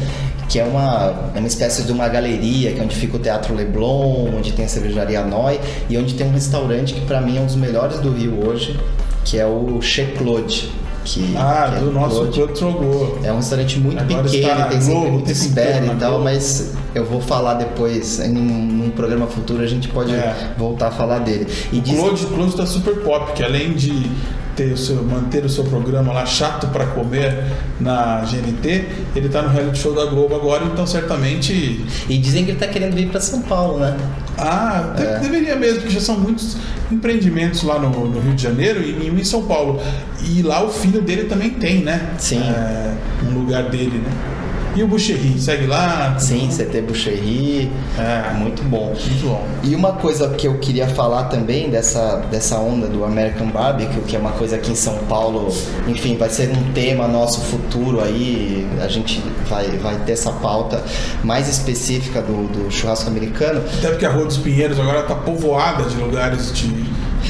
que 0.50 0.60
é 0.60 0.64
uma, 0.64 1.32
é 1.36 1.40
uma 1.40 1.48
espécie 1.48 1.84
de 1.84 1.92
uma 1.92 2.08
galeria, 2.08 2.74
que 2.74 2.80
é 2.80 2.84
onde 2.84 2.96
fica 2.96 3.18
o 3.18 3.20
Teatro 3.20 3.54
Leblon, 3.54 4.30
onde 4.36 4.52
tem 4.54 4.66
a 4.66 4.68
cervejaria 4.68 5.24
Noi 5.24 5.60
e 5.88 5.98
onde 5.98 6.16
tem 6.16 6.28
um 6.28 6.32
restaurante 6.32 6.96
que 6.96 7.02
para 7.02 7.22
mim 7.22 7.38
é 7.38 7.42
um 7.42 7.46
dos 7.46 7.56
melhores 7.56 8.00
do 8.00 8.12
Rio 8.12 8.48
hoje, 8.48 8.80
que 9.26 9.38
é 9.38 9.46
o 9.46 9.82
Che 9.82 10.06
Claude. 10.18 10.72
Que, 11.04 11.36
ah, 11.38 11.68
que 11.70 11.76
é 11.76 11.80
do 11.82 11.92
nosso 11.92 12.28
Claude 12.28 12.54
Trogô. 12.54 13.18
É 13.24 13.32
um 13.34 13.38
restaurante 13.38 13.80
muito 13.80 14.00
Agora 14.00 14.24
pequeno, 14.24 14.70
tem 14.70 14.82
sempre 14.82 15.12
muita 15.12 15.32
espera 15.32 15.86
e 15.86 15.96
tal, 15.98 16.22
mas 16.22 16.74
eu 16.96 17.04
vou 17.04 17.20
falar 17.20 17.56
depois, 17.56 18.20
em 18.22 18.38
um, 18.38 18.90
programa 18.96 19.28
futuro 19.28 19.62
a 19.62 19.68
gente 19.68 19.90
pode 19.90 20.14
é. 20.14 20.54
voltar 20.58 20.88
a 20.88 20.92
falar 20.92 21.20
dele. 21.20 21.46
E 21.72 21.80
o 21.80 21.82
diz... 21.82 22.00
Claude, 22.00 22.26
Claude 22.28 22.56
tá 22.56 22.66
super 22.66 22.96
pop, 23.02 23.34
que 23.34 23.44
além 23.44 23.74
de 23.74 24.10
ter 24.56 24.72
o 24.72 24.78
seu, 24.78 25.04
manter 25.04 25.44
o 25.44 25.50
seu 25.50 25.66
programa 25.66 26.14
lá 26.14 26.26
chato 26.26 26.68
para 26.68 26.86
comer 26.86 27.44
na 27.82 28.22
GNT, 28.22 28.86
ele 29.14 29.28
tá 29.28 29.42
no 29.42 29.50
reality 29.50 29.78
show 29.78 29.94
da 29.94 30.06
Globo 30.06 30.34
agora, 30.34 30.64
então 30.64 30.88
certamente. 30.88 31.86
E 32.08 32.18
dizem 32.18 32.46
que 32.46 32.52
ele 32.52 32.60
tá 32.60 32.68
querendo 32.68 32.96
vir 32.96 33.10
para 33.10 33.20
São 33.20 33.42
Paulo, 33.42 33.80
né? 33.80 33.98
Ah, 34.38 34.94
é. 34.98 35.20
deveria 35.20 35.58
mesmo, 35.58 35.82
porque 35.82 35.94
já 35.94 36.00
são 36.00 36.18
muitos 36.18 36.56
empreendimentos 36.90 37.64
lá 37.64 37.78
no, 37.78 37.90
no, 37.90 38.22
Rio 38.22 38.34
de 38.34 38.44
Janeiro 38.44 38.82
e 38.82 39.08
em 39.08 39.24
São 39.26 39.44
Paulo. 39.44 39.82
E 40.24 40.42
lá 40.42 40.64
o 40.64 40.70
filho 40.70 41.02
dele 41.02 41.26
também 41.26 41.50
tem, 41.50 41.80
né? 41.80 42.14
Sim. 42.18 42.40
É, 42.40 42.94
um 43.28 43.38
lugar 43.38 43.70
dele, 43.70 43.98
né? 43.98 44.35
E 44.76 44.84
o 44.84 44.88
Boucherie, 44.90 45.40
segue 45.40 45.68
lá? 45.68 46.20
Sim, 46.20 46.50
CT 46.50 46.82
Boucherie, 46.82 47.72
é, 47.98 48.34
muito 48.34 48.62
bom. 48.64 48.88
Muito 48.88 49.26
bom. 49.26 49.48
E 49.64 49.74
uma 49.74 49.94
coisa 49.94 50.28
que 50.32 50.46
eu 50.46 50.58
queria 50.60 50.86
falar 50.86 51.26
também 51.26 51.70
dessa, 51.70 52.18
dessa 52.30 52.58
onda 52.58 52.86
do 52.86 53.06
American 53.06 53.48
Barbecue, 53.48 54.02
que 54.02 54.18
é 54.18 54.20
uma 54.20 54.34
coisa 54.34 54.58
aqui 54.58 54.72
em 54.72 54.76
São 54.76 54.98
Paulo, 55.08 55.48
enfim, 55.88 56.18
vai 56.18 56.30
ser 56.30 56.50
um 56.50 56.74
tema 56.74 57.08
nosso 57.08 57.40
futuro 57.40 58.04
aí, 58.04 58.68
a 58.82 58.90
gente 58.90 59.24
vai, 59.50 59.66
vai 59.78 59.96
ter 60.00 60.12
essa 60.12 60.34
pauta 60.34 60.84
mais 61.24 61.48
específica 61.48 62.22
do, 62.22 62.48
do 62.50 62.70
churrasco 62.70 63.10
americano. 63.10 63.64
Até 63.78 63.88
porque 63.92 64.06
a 64.06 64.12
Rua 64.12 64.26
dos 64.26 64.38
Pinheiros 64.38 64.78
agora 64.78 65.04
está 65.04 65.16
povoada 65.16 65.84
de 65.86 65.96
lugares 65.96 66.52
de 66.52 66.68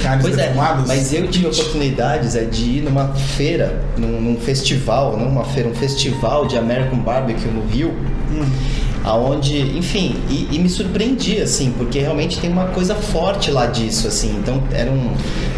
carnes 0.01 0.25
pois 0.25 0.35
defumadas. 0.35 0.89
É, 0.89 0.95
mas 0.95 1.13
eu 1.13 1.27
tive 1.27 1.47
oportunidades 1.47 2.35
é, 2.35 2.43
de 2.43 2.63
ir 2.63 2.81
numa 2.81 3.13
feira, 3.13 3.83
num, 3.97 4.21
num, 4.21 4.37
festival, 4.37 5.17
não 5.17 5.27
uma 5.27 5.45
feira, 5.45 5.69
um 5.69 5.75
festival 5.75 6.47
de 6.47 6.57
American 6.57 6.99
Barbecue 6.99 7.47
no 7.47 7.65
Rio. 7.67 7.89
Hum 8.31 8.84
aonde, 9.05 9.61
enfim, 9.77 10.15
e, 10.29 10.47
e, 10.51 10.59
me 10.59 10.67
surpreendi, 10.67 11.39
assim, 11.39 11.71
porque 11.77 11.99
realmente 11.99 12.39
tem 12.39 12.49
uma 12.49 12.65
coisa 12.65 12.95
forte 12.95 13.51
lá 13.51 13.67
disso, 13.67 14.07
assim, 14.07 14.35
então 14.35 14.63
era 14.71 14.91
um, 14.91 15.11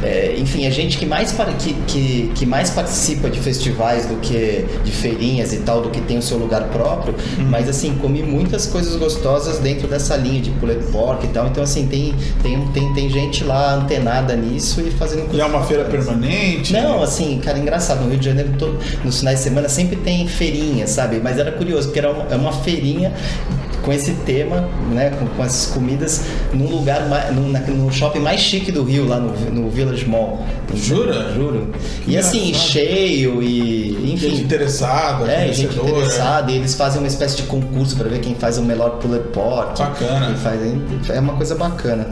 é, 0.03 0.36
enfim, 0.38 0.67
a 0.67 0.69
gente 0.69 0.97
que 0.97 1.05
mais, 1.05 1.33
que, 1.57 1.73
que, 1.88 2.31
que, 2.36 2.45
mais 2.45 2.69
participa 2.69 3.29
de 3.29 3.39
festivais 3.39 4.05
do 4.05 4.17
que 4.17 4.65
de 4.83 4.91
feirinhas 4.91 5.53
e 5.53 5.60
tal, 5.60 5.81
do 5.81 5.89
que 5.89 6.01
tem 6.01 6.17
o 6.17 6.21
seu 6.21 6.38
lugar 6.38 6.65
próprio, 6.65 7.15
uhum. 7.38 7.45
mas 7.45 7.69
assim, 7.69 7.95
comi 7.95 8.21
muitas 8.21 8.65
coisas 8.65 8.97
gostosas 8.97 9.60
dentro 9.60 9.88
dessa 9.88 10.17
linha 10.17 10.41
de 10.41 10.51
pulled 10.51 10.83
pork 10.91 11.25
e 11.25 11.29
tal, 11.29 11.47
então 11.47 11.63
assim, 11.63 11.88
tem, 11.88 12.13
tem, 12.43 12.67
tem, 12.73 12.93
tem 12.93 13.10
gente 13.10 13.45
lá 13.45 13.75
antenada 13.75 14.36
nisso 14.36 14.81
e 14.81 14.91
fazendo 14.91 15.21
coisas. 15.21 15.38
E 15.38 15.41
é 15.41 15.45
uma 15.45 15.63
feira 15.63 15.86
permanente? 15.86 16.73
Não, 16.73 17.01
assim, 17.01 17.39
cara, 17.39 17.57
engraçado, 17.57 18.03
no 18.03 18.10
Rio 18.10 18.19
de 18.19 18.25
Janeiro, 18.25 18.49
todo, 18.60 18.77
nos 19.05 19.19
finais 19.19 19.38
de 19.38 19.43
semana 19.45 19.69
sempre 19.69 19.95
tem 19.95 20.27
feirinha, 20.27 20.86
sabe, 20.86 21.21
mas 21.23 21.39
era 21.39 21.53
curioso, 21.53 21.88
porque 21.88 21.99
era 21.99 22.12
uma, 22.12 22.25
é 22.29 22.36
uma 22.36 22.51
feirinha 22.51 23.13
com 23.88 23.93
esse 23.93 24.12
tema, 24.26 24.67
né, 24.91 25.12
com, 25.12 25.26
com 25.28 25.45
essas 25.45 25.67
comidas, 25.67 26.26
num 26.52 26.69
lugar, 26.69 27.08
no, 27.32 27.47
no, 27.73 27.89
shopping 27.89 28.19
mais 28.19 28.41
chique 28.41 28.69
do 28.69 28.84
Rio, 28.84 29.08
lá 29.08 29.17
no, 29.17 29.32
no 29.50 29.69
Village 29.69 30.06
Mall. 30.06 30.45
Jura? 30.76 31.32
Juro. 31.34 31.71
Que 32.04 32.12
e 32.12 32.17
assim, 32.17 32.54
cheio 32.54 33.41
e. 33.41 34.12
Enfim. 34.12 34.32
Gente 34.32 34.41
interessada, 34.41 35.32
É, 35.32 35.54
gente 35.54 35.73
interessada. 35.73 36.52
E 36.52 36.58
eles 36.58 36.76
fazem 36.76 37.00
uma 37.00 37.08
espécie 37.08 37.38
de 37.38 37.43
concurso 37.43 37.95
para 37.95 38.10
ver 38.10 38.19
quem 38.19 38.36
faz 38.36 38.58
o 38.58 38.62
melhor 38.62 38.97
puller 38.97 39.21
pork. 39.21 39.80
Bacana. 39.80 40.36
Faz, 40.36 40.60
é 41.10 41.19
uma 41.21 41.36
coisa 41.36 41.56
bacana. 41.56 42.10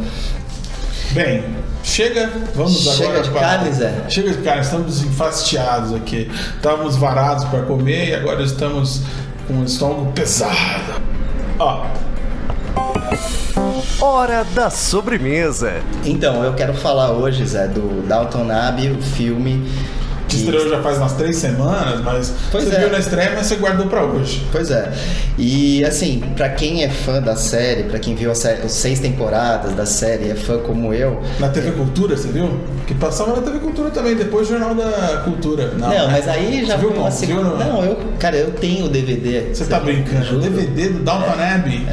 Bem, 1.12 1.44
chega, 1.84 2.32
vamos 2.56 2.72
chega 2.72 3.10
agora 3.10 3.22
de 3.22 3.30
para... 3.32 3.42
carne, 3.42 3.74
Zé. 3.74 4.06
Chega 4.08 4.32
de 4.32 4.38
carne, 4.38 4.62
estamos 4.62 5.04
enfastiados 5.04 5.94
aqui. 5.94 6.32
Estávamos 6.56 6.96
varados 6.96 7.44
para 7.44 7.64
comer 7.64 8.08
e 8.08 8.16
agora 8.16 8.42
estamos 8.44 9.02
com 9.46 9.56
o 9.60 9.66
estômago 9.66 10.14
pesado. 10.14 11.14
Ó. 11.60 11.86
Hora 14.02 14.44
da 14.54 14.70
sobremesa. 14.70 15.82
Então, 16.04 16.44
eu 16.44 16.54
quero 16.54 16.74
falar 16.74 17.12
hoje, 17.12 17.46
Zé, 17.46 17.68
do 17.68 18.06
Dalton 18.06 18.52
Abbey, 18.52 18.91
o 18.91 19.02
filme 19.02 19.70
que 20.36 20.43
estreou 20.43 20.69
já 20.69 20.82
faz 20.82 20.98
umas 20.98 21.13
três 21.13 21.38
semanas, 21.38 22.02
mas 22.02 22.34
Pois 22.52 22.63
você 22.65 22.76
é. 22.76 22.80
viu 22.80 22.89
na 22.91 23.00
estreia, 23.00 23.32
mas 23.36 23.48
você 23.48 23.56
guardou 23.56 23.88
pra 23.88 24.04
hoje. 24.04 24.45
Pois 24.52 24.69
é. 24.71 24.91
E 25.38 25.84
assim, 25.86 26.24
pra 26.36 26.50
quem 26.50 26.84
é 26.84 26.89
fã 26.89 27.21
da 27.21 27.36
série, 27.36 27.84
pra 27.84 28.00
quem 28.00 28.15
viu 28.15 28.34
série, 28.36 28.62
as 28.62 28.71
seis 28.71 29.00
temporadas 29.00 29.74
da 29.74 29.86
série, 29.86 30.30
é 30.30 30.36
fã 30.36 30.58
como 30.60 30.93
eu. 30.93 31.21
Na 31.39 31.50
TV 31.50 31.71
Cultura, 31.71 32.15
você 32.17 32.28
viu? 32.30 32.60
Que 32.88 32.93
passava 32.93 33.36
na 33.36 33.41
TV 33.41 33.60
Cultura 33.60 33.89
também, 33.89 34.15
depois 34.15 34.48
Jornal 34.48 34.76
da 34.76 35.21
Cultura. 35.24 35.71
Não, 35.78 35.89
né? 35.89 36.08
mas 36.12 36.28
aí 36.28 36.65
já 36.65 36.76
Você 36.76 36.80
viu 36.82 36.89
foi 36.91 37.00
uma 37.00 37.12
segunda. 37.12 37.43
No- 37.43 37.58
Não, 37.58 37.84
eu, 37.84 37.98
cara, 38.19 38.36
eu 38.38 38.52
tenho 38.52 38.86
o 38.86 38.89
DVD. 38.89 39.54
Você 39.54 39.65
tá 39.65 39.80
brincando? 39.80 40.24
Juro. 40.26 40.41
DVD 40.41 40.89
do 40.89 41.00
Downton 41.00 41.34
Abbey? 41.56 41.86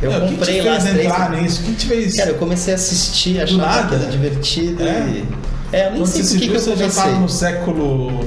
Eu 0.00 0.10
Meu, 0.10 0.20
comprei 0.22 0.60
lá 0.62 0.76
as 0.76 0.84
três. 0.84 1.06
entrar 1.06 1.30
nisso? 1.30 1.62
Quem 1.64 1.74
te 1.74 1.86
fez? 1.86 2.16
Cara, 2.16 2.30
eu 2.30 2.34
comecei 2.34 2.72
a 2.72 2.76
assistir, 2.76 3.40
achava 3.40 3.58
nada? 3.62 3.96
aquilo 3.96 4.10
divertido. 4.10 4.82
É? 4.82 5.00
E... 5.08 5.24
É, 5.72 5.86
eu 5.86 5.90
nem 5.92 6.00
Quando 6.00 6.06
sei 6.10 6.22
você 6.22 6.28
por 6.28 6.28
se 6.28 6.34
que, 6.34 6.40
que 6.40 6.46
viu, 6.48 6.54
eu 6.54 6.60
você 6.60 6.76
já 6.76 7.06
no 7.18 7.28
século 7.28 8.20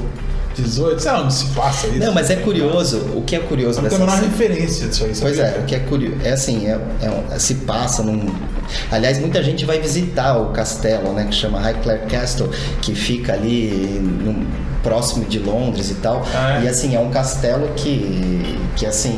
XVIII, 0.57 0.99
sei 0.99 1.11
lá 1.11 1.21
onde 1.21 1.33
se 1.33 1.45
passa 1.47 1.87
isso. 1.87 1.99
Não, 1.99 2.13
mas 2.13 2.29
é 2.29 2.37
curioso. 2.37 2.97
O 3.13 3.21
que 3.21 3.35
é 3.35 3.39
curioso 3.39 3.81
Não 3.81 3.89
tem 3.89 3.97
a 3.97 4.01
menor 4.01 4.19
referência 4.19 4.87
disso 4.87 5.03
aí. 5.05 5.11
Pois 5.19 5.37
é, 5.37 5.59
o 5.59 5.65
que 5.65 5.75
é 5.75 5.79
curioso. 5.79 6.17
É 6.23 6.31
assim, 6.31 6.65
é, 6.67 6.79
é 7.31 7.39
se 7.39 7.55
passa 7.55 8.01
num. 8.03 8.33
Aliás, 8.91 9.19
muita 9.19 9.43
gente 9.43 9.65
vai 9.65 9.79
visitar 9.79 10.37
o 10.37 10.51
castelo, 10.51 11.11
né? 11.13 11.25
Que 11.25 11.35
chama 11.35 11.59
Highclere 11.59 12.05
Castle, 12.07 12.49
que 12.81 12.95
fica 12.95 13.33
ali 13.33 13.99
num- 14.01 14.45
próximo 14.85 15.25
de 15.25 15.39
Londres 15.39 15.89
e 15.89 15.95
tal. 15.95 16.23
Ah, 16.35 16.59
é? 16.61 16.65
E 16.65 16.67
assim, 16.67 16.95
é 16.95 16.99
um 16.99 17.09
castelo 17.09 17.69
que, 17.75 18.55
que 18.75 18.85
assim, 18.85 19.17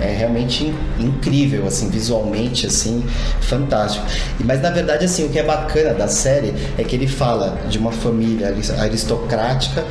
é 0.00 0.10
realmente 0.12 0.64
in- 0.64 0.74
incrível, 1.06 1.66
assim, 1.68 1.88
visualmente, 1.88 2.66
assim, 2.66 3.04
fantástico. 3.40 4.04
E, 4.40 4.44
mas 4.44 4.60
na 4.60 4.70
verdade, 4.70 5.04
assim, 5.04 5.24
o 5.24 5.28
que 5.28 5.38
é 5.38 5.44
bacana 5.44 5.94
da 5.94 6.08
série 6.08 6.52
é 6.76 6.82
que 6.82 6.96
ele 6.96 7.06
fala 7.06 7.56
de 7.70 7.78
uma 7.78 7.92
família 7.92 8.48
aris- 8.48 8.70
aristocrática 8.70 9.84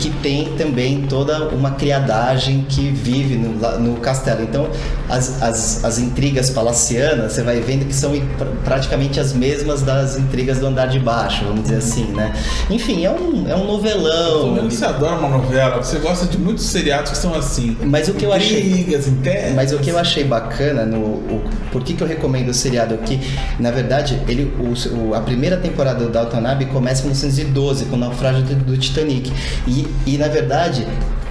que 0.00 0.08
tem 0.22 0.54
também 0.56 1.02
toda 1.02 1.48
uma 1.48 1.72
criadagem 1.72 2.64
que 2.66 2.88
vive 2.90 3.36
no, 3.36 3.50
no 3.78 3.96
castelo. 4.00 4.42
Então, 4.42 4.66
as, 5.10 5.42
as, 5.42 5.84
as 5.84 5.98
intrigas 5.98 6.48
palacianas, 6.48 7.32
você 7.34 7.42
vai 7.42 7.60
vendo 7.60 7.84
que 7.86 7.94
são 7.94 8.12
pr- 8.12 8.44
praticamente 8.64 9.20
as 9.20 9.34
mesmas 9.34 9.82
das 9.82 10.16
intrigas 10.16 10.58
do 10.58 10.66
andar 10.66 10.86
de 10.86 10.98
baixo, 10.98 11.44
vamos 11.44 11.64
dizer 11.64 11.76
assim, 11.76 12.04
né? 12.12 12.32
Enfim, 12.70 13.04
é 13.04 13.10
um, 13.10 13.46
é 13.46 13.54
um 13.54 13.66
novelão. 13.66 14.54
Que 14.70 14.76
você 14.76 14.84
adora 14.84 15.16
uma 15.16 15.28
novela, 15.28 15.76
você 15.82 15.98
gosta 15.98 16.26
de 16.26 16.38
muitos 16.38 16.64
seriados 16.66 17.10
que 17.10 17.18
são 17.18 17.34
assim. 17.34 17.76
Mas 17.84 18.08
o 18.08 18.14
que 18.14 18.24
eu 18.24 18.32
achei- 18.32 18.60
internas. 19.06 19.54
Mas 19.54 19.72
o 19.72 19.78
que 19.78 19.90
eu 19.90 19.98
achei 19.98 20.24
bacana 20.24 20.84
no. 20.86 20.98
O, 20.98 21.42
por 21.72 21.82
que, 21.84 21.94
que 21.94 22.02
eu 22.02 22.06
recomendo 22.06 22.48
o 22.48 22.54
seriado 22.54 22.94
aqui? 22.94 23.20
Na 23.58 23.70
verdade, 23.70 24.20
ele, 24.28 24.52
o, 24.58 25.08
o- 25.10 25.14
a 25.14 25.20
primeira 25.20 25.56
temporada 25.56 26.04
do 26.04 26.10
Downton 26.10 26.46
Abbey 26.46 26.66
começa 26.68 27.02
em 27.02 27.10
1912, 27.10 27.84
com 27.86 27.96
o 27.96 27.98
naufrágio 27.98 28.42
do, 28.42 28.54
do 28.54 28.78
Titanic. 28.78 29.32
E, 29.66 29.86
e 30.06 30.16
na 30.18 30.28
verdade. 30.28 30.86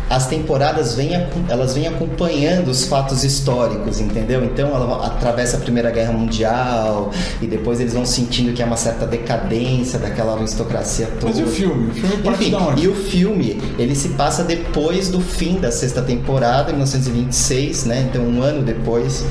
As 0.10 0.26
temporadas 0.28 0.95
vêm, 0.95 1.12
elas 1.48 1.76
vêm 1.76 1.88
acompanhando 1.88 2.69
os 2.69 2.86
fatos 2.86 3.24
históricos, 3.24 4.00
entendeu? 4.00 4.43
Então 4.43 4.69
ela 4.69 5.06
atravessa 5.06 5.58
a 5.58 5.60
Primeira 5.60 5.91
Guerra 5.91 6.12
Mundial 6.13 7.12
e 7.41 7.45
depois 7.45 7.80
eles 7.80 7.93
vão 7.93 8.06
sentindo 8.06 8.52
que 8.54 8.62
há 8.63 8.65
uma 8.65 8.76
certa 8.78 9.06
decadência 9.06 10.00
daquela 10.00 10.36
aristocracia 10.36 11.08
toda. 11.19 11.28
Mas 11.34 11.39
e 11.39 11.43
o 11.43 11.48
filme? 11.48 11.89
O 11.89 11.93
filme 11.93 12.17
parte 12.24 12.41
Enfim, 12.41 12.52
da 12.52 12.58
onde? 12.60 12.84
e 12.84 12.88
o 12.88 12.95
filme, 12.95 13.62
ele 13.78 13.95
se 13.95 14.10
passa 14.10 14.43
depois 14.43 15.10
do 15.10 15.22
fim 15.22 15.60
da 15.60 15.72
sexta 15.72 16.02
temporada, 16.02 16.72
em 16.72 16.74
1926, 16.76 17.86
né? 17.86 18.08
Então, 18.10 18.24
um 18.24 18.41
ano 18.41 18.63
depois. 18.63 19.24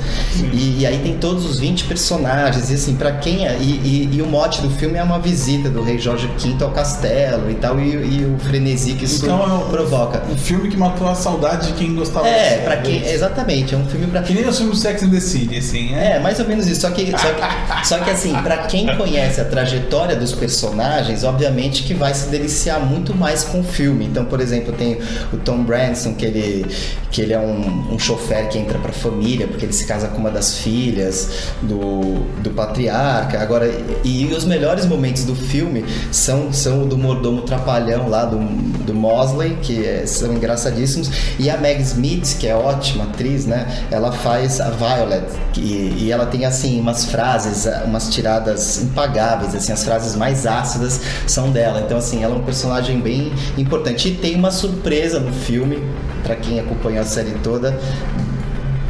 E, 0.53 0.77
e 0.79 0.85
aí 0.85 0.99
tem 0.99 1.17
todos 1.17 1.45
os 1.45 1.59
20 1.59 1.85
personagens. 1.85 2.69
E 2.71 2.75
assim, 2.75 2.95
pra 2.95 3.11
quem 3.13 3.45
é. 3.47 3.57
E, 3.59 3.63
e- 3.63 4.09
e 4.13 4.21
o 4.21 4.27
mote 4.27 4.61
do 4.61 4.69
filme 4.69 4.97
é 4.97 5.03
uma 5.03 5.19
visita 5.19 5.69
do 5.69 5.81
rei 5.83 5.97
Jorge 5.99 6.27
V 6.37 6.63
ao 6.63 6.71
castelo 6.71 7.49
e 7.51 7.55
tal, 7.55 7.79
e, 7.79 8.23
o 8.25 8.37
frenesi 8.39 8.93
que 8.93 9.05
isso 9.05 9.25
Então 9.25 9.65
é 9.67 9.69
provoca. 9.69 10.23
Um 10.31 10.37
filme 10.37 10.68
que 10.69 10.77
matou 10.77 11.07
a 11.07 11.15
saudade 11.15 11.67
de 11.67 11.73
quem 11.73 11.95
gostava 11.95 12.27
É, 12.27 12.57
pra 12.63 12.77
quem. 12.77 13.05
Exatamente, 13.05 13.73
é 13.73 13.77
um 13.77 13.85
filme 13.85 14.07
pra 14.07 14.21
Que 14.21 14.33
nem 14.33 14.47
o 14.47 14.53
filme 14.53 14.75
Sex 14.75 15.03
and 15.03 15.09
the 15.09 15.19
City, 15.19 15.57
assim, 15.57 15.93
é. 15.95 16.15
é, 16.15 16.19
mais 16.19 16.39
ou 16.39 16.45
menos 16.47 16.67
isso. 16.67 16.81
Só 16.81 16.89
que, 16.91 17.11
só 17.11 17.17
que, 17.17 17.41
só 17.87 17.97
que 17.99 18.09
assim, 18.09 18.33
pra 18.41 18.57
quem 18.59 18.87
conhece 18.95 19.41
a 19.41 19.45
trajetória 19.45 20.15
dos 20.15 20.33
personagens, 20.33 21.23
obviamente 21.23 21.83
que 21.83 21.93
vai 21.93 22.13
se 22.13 22.27
deliciar 22.29 22.79
muito 22.79 23.15
mais 23.15 23.43
com 23.43 23.59
o 23.59 23.63
filme. 23.63 24.05
Então, 24.05 24.25
por 24.25 24.39
exemplo, 24.39 24.73
tem 24.73 24.99
o 25.33 25.37
Tom 25.37 25.63
Branson, 25.63 26.13
que 26.13 26.25
ele, 26.25 26.65
que 27.11 27.21
ele 27.21 27.33
é 27.33 27.39
um, 27.39 27.93
um 27.93 27.99
chofer 27.99 28.47
que 28.49 28.57
entra 28.57 28.77
pra 28.79 28.91
família, 28.91 29.47
porque 29.47 29.65
ele 29.65 29.73
se 29.73 29.85
casa 29.85 30.07
com 30.07 30.17
uma 30.17 30.29
das 30.31 30.57
filhas 30.57 31.29
do, 31.61 32.23
do 32.41 32.49
patriarca. 32.51 33.39
Agora, 33.41 33.69
e, 34.03 34.25
os 34.29 34.45
melhores 34.45 34.85
momentos 34.85 35.23
do 35.23 35.35
filme 35.35 35.83
são, 36.11 36.53
são 36.53 36.83
o 36.83 36.85
do 36.85 36.97
mordomo 36.97 37.41
trapalhão 37.41 38.07
lá, 38.09 38.25
do, 38.25 38.37
do 38.83 38.93
Mosley, 38.93 39.57
que 39.61 39.85
é- 39.85 40.05
são 40.05 40.33
engraçadíssimos, 40.59 41.09
e 41.37 41.49
a 41.49 41.57
Meg 41.57 41.81
Smith, 41.81 42.37
que 42.39 42.47
é 42.47 42.55
ótima 42.55 43.05
atriz, 43.05 43.45
né? 43.45 43.85
Ela 43.89 44.11
faz 44.11 44.59
a 44.59 44.69
Violet, 44.69 45.25
e, 45.57 46.05
e 46.05 46.11
ela 46.11 46.25
tem 46.25 46.45
assim 46.45 46.79
umas 46.79 47.05
frases, 47.05 47.67
umas 47.85 48.09
tiradas 48.09 48.81
impagáveis, 48.81 49.55
assim, 49.55 49.71
as 49.71 49.83
frases 49.83 50.15
mais 50.15 50.45
ácidas 50.45 51.01
são 51.25 51.51
dela. 51.51 51.81
Então 51.85 51.97
assim, 51.97 52.23
ela 52.23 52.35
é 52.35 52.37
um 52.37 52.43
personagem 52.43 52.99
bem 52.99 53.31
importante 53.57 54.09
e 54.09 54.15
tem 54.15 54.35
uma 54.35 54.51
surpresa 54.51 55.19
no 55.19 55.33
filme 55.33 55.81
pra 56.23 56.35
quem 56.35 56.59
acompanhou 56.59 57.01
a 57.01 57.05
série 57.05 57.31
toda, 57.43 57.77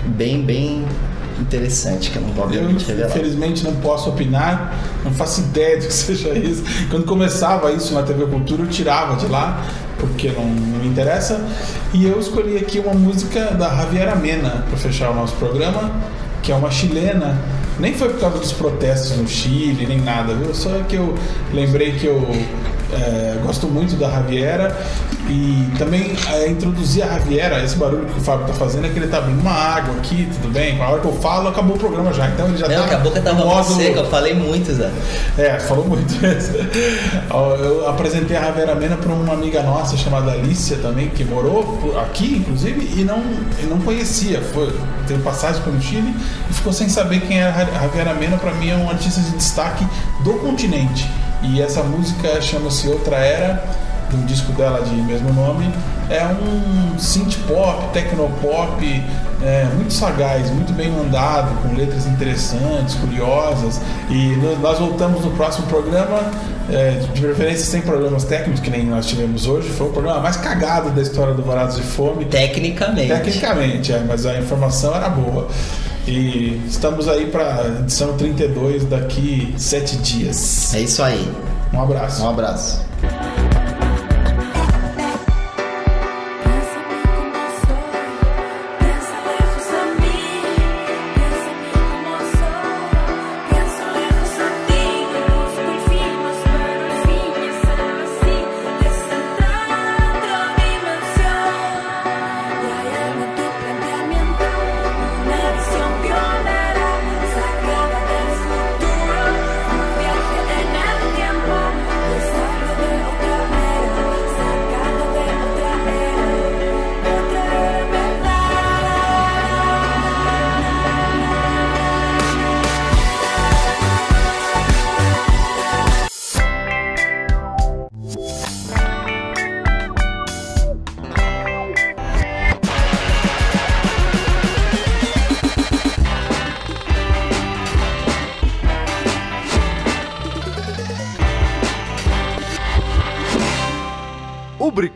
bem 0.06 0.42
bem 0.44 0.86
interessante, 1.40 2.12
que 2.12 2.18
eu 2.18 2.22
não 2.22 2.30
vou 2.30 2.44
Eu, 2.44 2.50
obviamente 2.50 2.86
revelar. 2.86 3.10
infelizmente, 3.10 3.64
não 3.64 3.76
posso 3.78 4.10
opinar, 4.10 4.76
não 5.04 5.12
faço 5.12 5.42
ideia 5.50 5.80
de 5.80 5.88
que 5.88 5.94
seja 5.94 6.30
isso. 6.30 6.64
Quando 6.90 7.06
começava 7.06 7.72
isso 7.72 7.94
na 7.94 8.04
TV 8.04 8.26
Cultura, 8.28 8.64
eu 8.64 8.68
tirava 8.68 9.16
de 9.16 9.28
lá, 9.28 9.66
porque 10.00 10.30
não, 10.30 10.46
não 10.46 10.80
me 10.80 10.88
interessa. 10.88 11.46
E 11.94 12.06
eu 12.06 12.20
escolhi 12.20 12.58
aqui 12.58 12.80
uma 12.80 12.94
música 12.94 13.52
da 13.52 13.70
Javiera 13.70 14.16
Mena 14.16 14.66
para 14.68 14.78
fechar 14.78 15.12
o 15.12 15.16
nosso 15.16 15.36
programa, 15.36 15.92
que 16.42 16.52
é 16.52 16.56
uma 16.56 16.72
chilena. 16.72 17.40
Nem 17.80 17.94
foi 17.94 18.10
por 18.10 18.20
causa 18.20 18.40
dos 18.40 18.52
protestos 18.52 19.18
no 19.18 19.28
Chile, 19.28 19.86
nem 19.86 20.02
nada, 20.02 20.34
viu? 20.34 20.54
Só 20.54 20.70
que 20.88 20.96
eu 20.96 21.16
lembrei 21.54 21.94
que 21.94 22.06
eu 22.06 22.30
é, 22.94 23.38
gosto 23.44 23.68
muito 23.68 23.96
da 23.96 24.10
Javiera 24.10 24.76
e 25.28 25.68
também 25.78 26.16
é, 26.34 26.48
introduzir 26.50 27.04
a 27.04 27.08
Javiera, 27.08 27.64
esse 27.64 27.76
barulho 27.76 28.06
que 28.06 28.20
o 28.20 28.22
Fábio 28.24 28.48
tá 28.48 28.54
fazendo 28.54 28.86
é 28.86 28.90
que 28.90 28.98
ele 28.98 29.08
tá 29.08 29.20
abrindo 29.20 29.40
uma 29.42 29.52
água 29.54 29.96
aqui, 29.96 30.28
tudo 30.34 30.52
bem? 30.52 30.82
A 30.82 30.90
hora 30.90 31.02
que 31.02 31.08
eu 31.08 31.14
falo, 31.14 31.50
acabou 31.50 31.76
o 31.76 31.80
programa 31.80 32.12
já. 32.14 32.28
Então 32.28 32.48
ele 32.48 32.58
já 32.58 32.68
Não, 32.68 32.82
tá 32.84 32.88
que 32.88 32.94
a 32.96 33.00
boca 33.00 33.22
tava 33.22 33.46
modo- 33.46 33.76
seca, 33.76 34.00
eu 34.00 34.10
falei 34.10 34.34
muito, 34.34 34.74
Zé. 34.74 34.90
é, 35.38 35.60
falou 35.60 35.86
muito 35.86 36.14
Eu 37.30 37.88
apresentei 37.90 38.36
a 38.38 38.42
Ravera 38.42 38.76
Mena 38.76 38.98
para 38.98 39.12
uma 39.14 39.34
amiga 39.34 39.62
nossa 39.64 39.96
chamada 39.98 40.32
Alicia 40.32 40.78
também, 40.78 41.10
que 41.10 41.24
morou 41.24 41.96
aqui, 42.02 42.38
inclusive, 42.38 43.00
e 43.00 43.04
não, 43.04 43.20
e 43.62 43.66
não 43.66 43.80
conhecia. 43.80 44.42
Foi, 44.54 44.74
teve 45.08 45.22
passagem 45.22 45.62
pelo 45.62 45.80
Chile 45.82 46.14
e 46.50 46.54
ficou 46.54 46.74
sem 46.74 46.90
saber 46.90 47.22
quem 47.22 47.40
era 47.40 47.52
a 47.52 47.78
Ravera 47.80 48.14
Mena. 48.14 48.38
Para 48.38 48.54
mim 48.54 48.70
é 48.70 48.76
um 48.76 48.90
artista 48.90 49.20
de 49.22 49.32
destaque 49.32 49.86
do 50.24 50.34
continente. 50.34 51.10
E 51.42 51.62
essa 51.62 51.84
música 51.84 52.42
chama-se 52.42 52.88
Outra 52.88 53.18
Era, 53.18 53.64
um 54.14 54.26
disco 54.26 54.52
dela 54.54 54.82
de 54.82 54.96
mesmo 54.96 55.32
nome. 55.34 55.72
É 56.10 56.26
um 56.26 56.98
synth 56.98 57.38
pop, 57.48 57.94
tecnopop, 57.94 58.84
é, 59.44 59.66
muito 59.76 59.94
sagaz, 59.94 60.50
muito 60.50 60.74
bem 60.74 60.90
mandado, 60.90 61.56
com 61.62 61.76
letras 61.76 62.08
interessantes, 62.08 62.96
curiosas. 62.96 63.80
E 64.10 64.36
nós 64.62 64.80
voltamos 64.80 65.24
no 65.24 65.32
próximo 65.32 65.68
programa, 65.68 66.20
é, 66.72 67.00
de 67.14 67.22
preferência 67.22 67.66
sem 67.66 67.82
problemas 67.82 68.24
técnicos, 68.24 68.60
que 68.60 68.72
nem 68.72 68.86
nós 68.86 69.06
tivemos 69.06 69.46
hoje. 69.46 69.70
Foi 69.70 69.88
o 69.88 69.92
programa 69.92 70.20
mais 70.20 70.38
cagado 70.38 70.90
da 70.90 71.02
história 71.02 71.34
do 71.34 71.44
Varados 71.44 71.76
de 71.76 71.84
Fome. 71.84 72.26
Tecnicamente. 72.26 73.08
Tecnicamente, 73.08 73.94
é, 73.94 74.00
mas 74.00 74.26
a 74.26 74.38
informação 74.38 74.96
era 74.96 75.10
boa. 75.10 75.48
E 76.08 76.60
estamos 76.68 77.08
aí 77.08 77.28
para 77.28 77.68
edição 77.82 78.18
32 78.18 78.86
daqui 78.86 79.54
sete 79.58 79.98
dias. 79.98 80.74
É 80.74 80.82
isso 80.82 81.04
aí. 81.04 81.32
Um 81.74 81.82
abraço. 81.82 82.24
Um 82.24 82.30
abraço. 82.30 82.86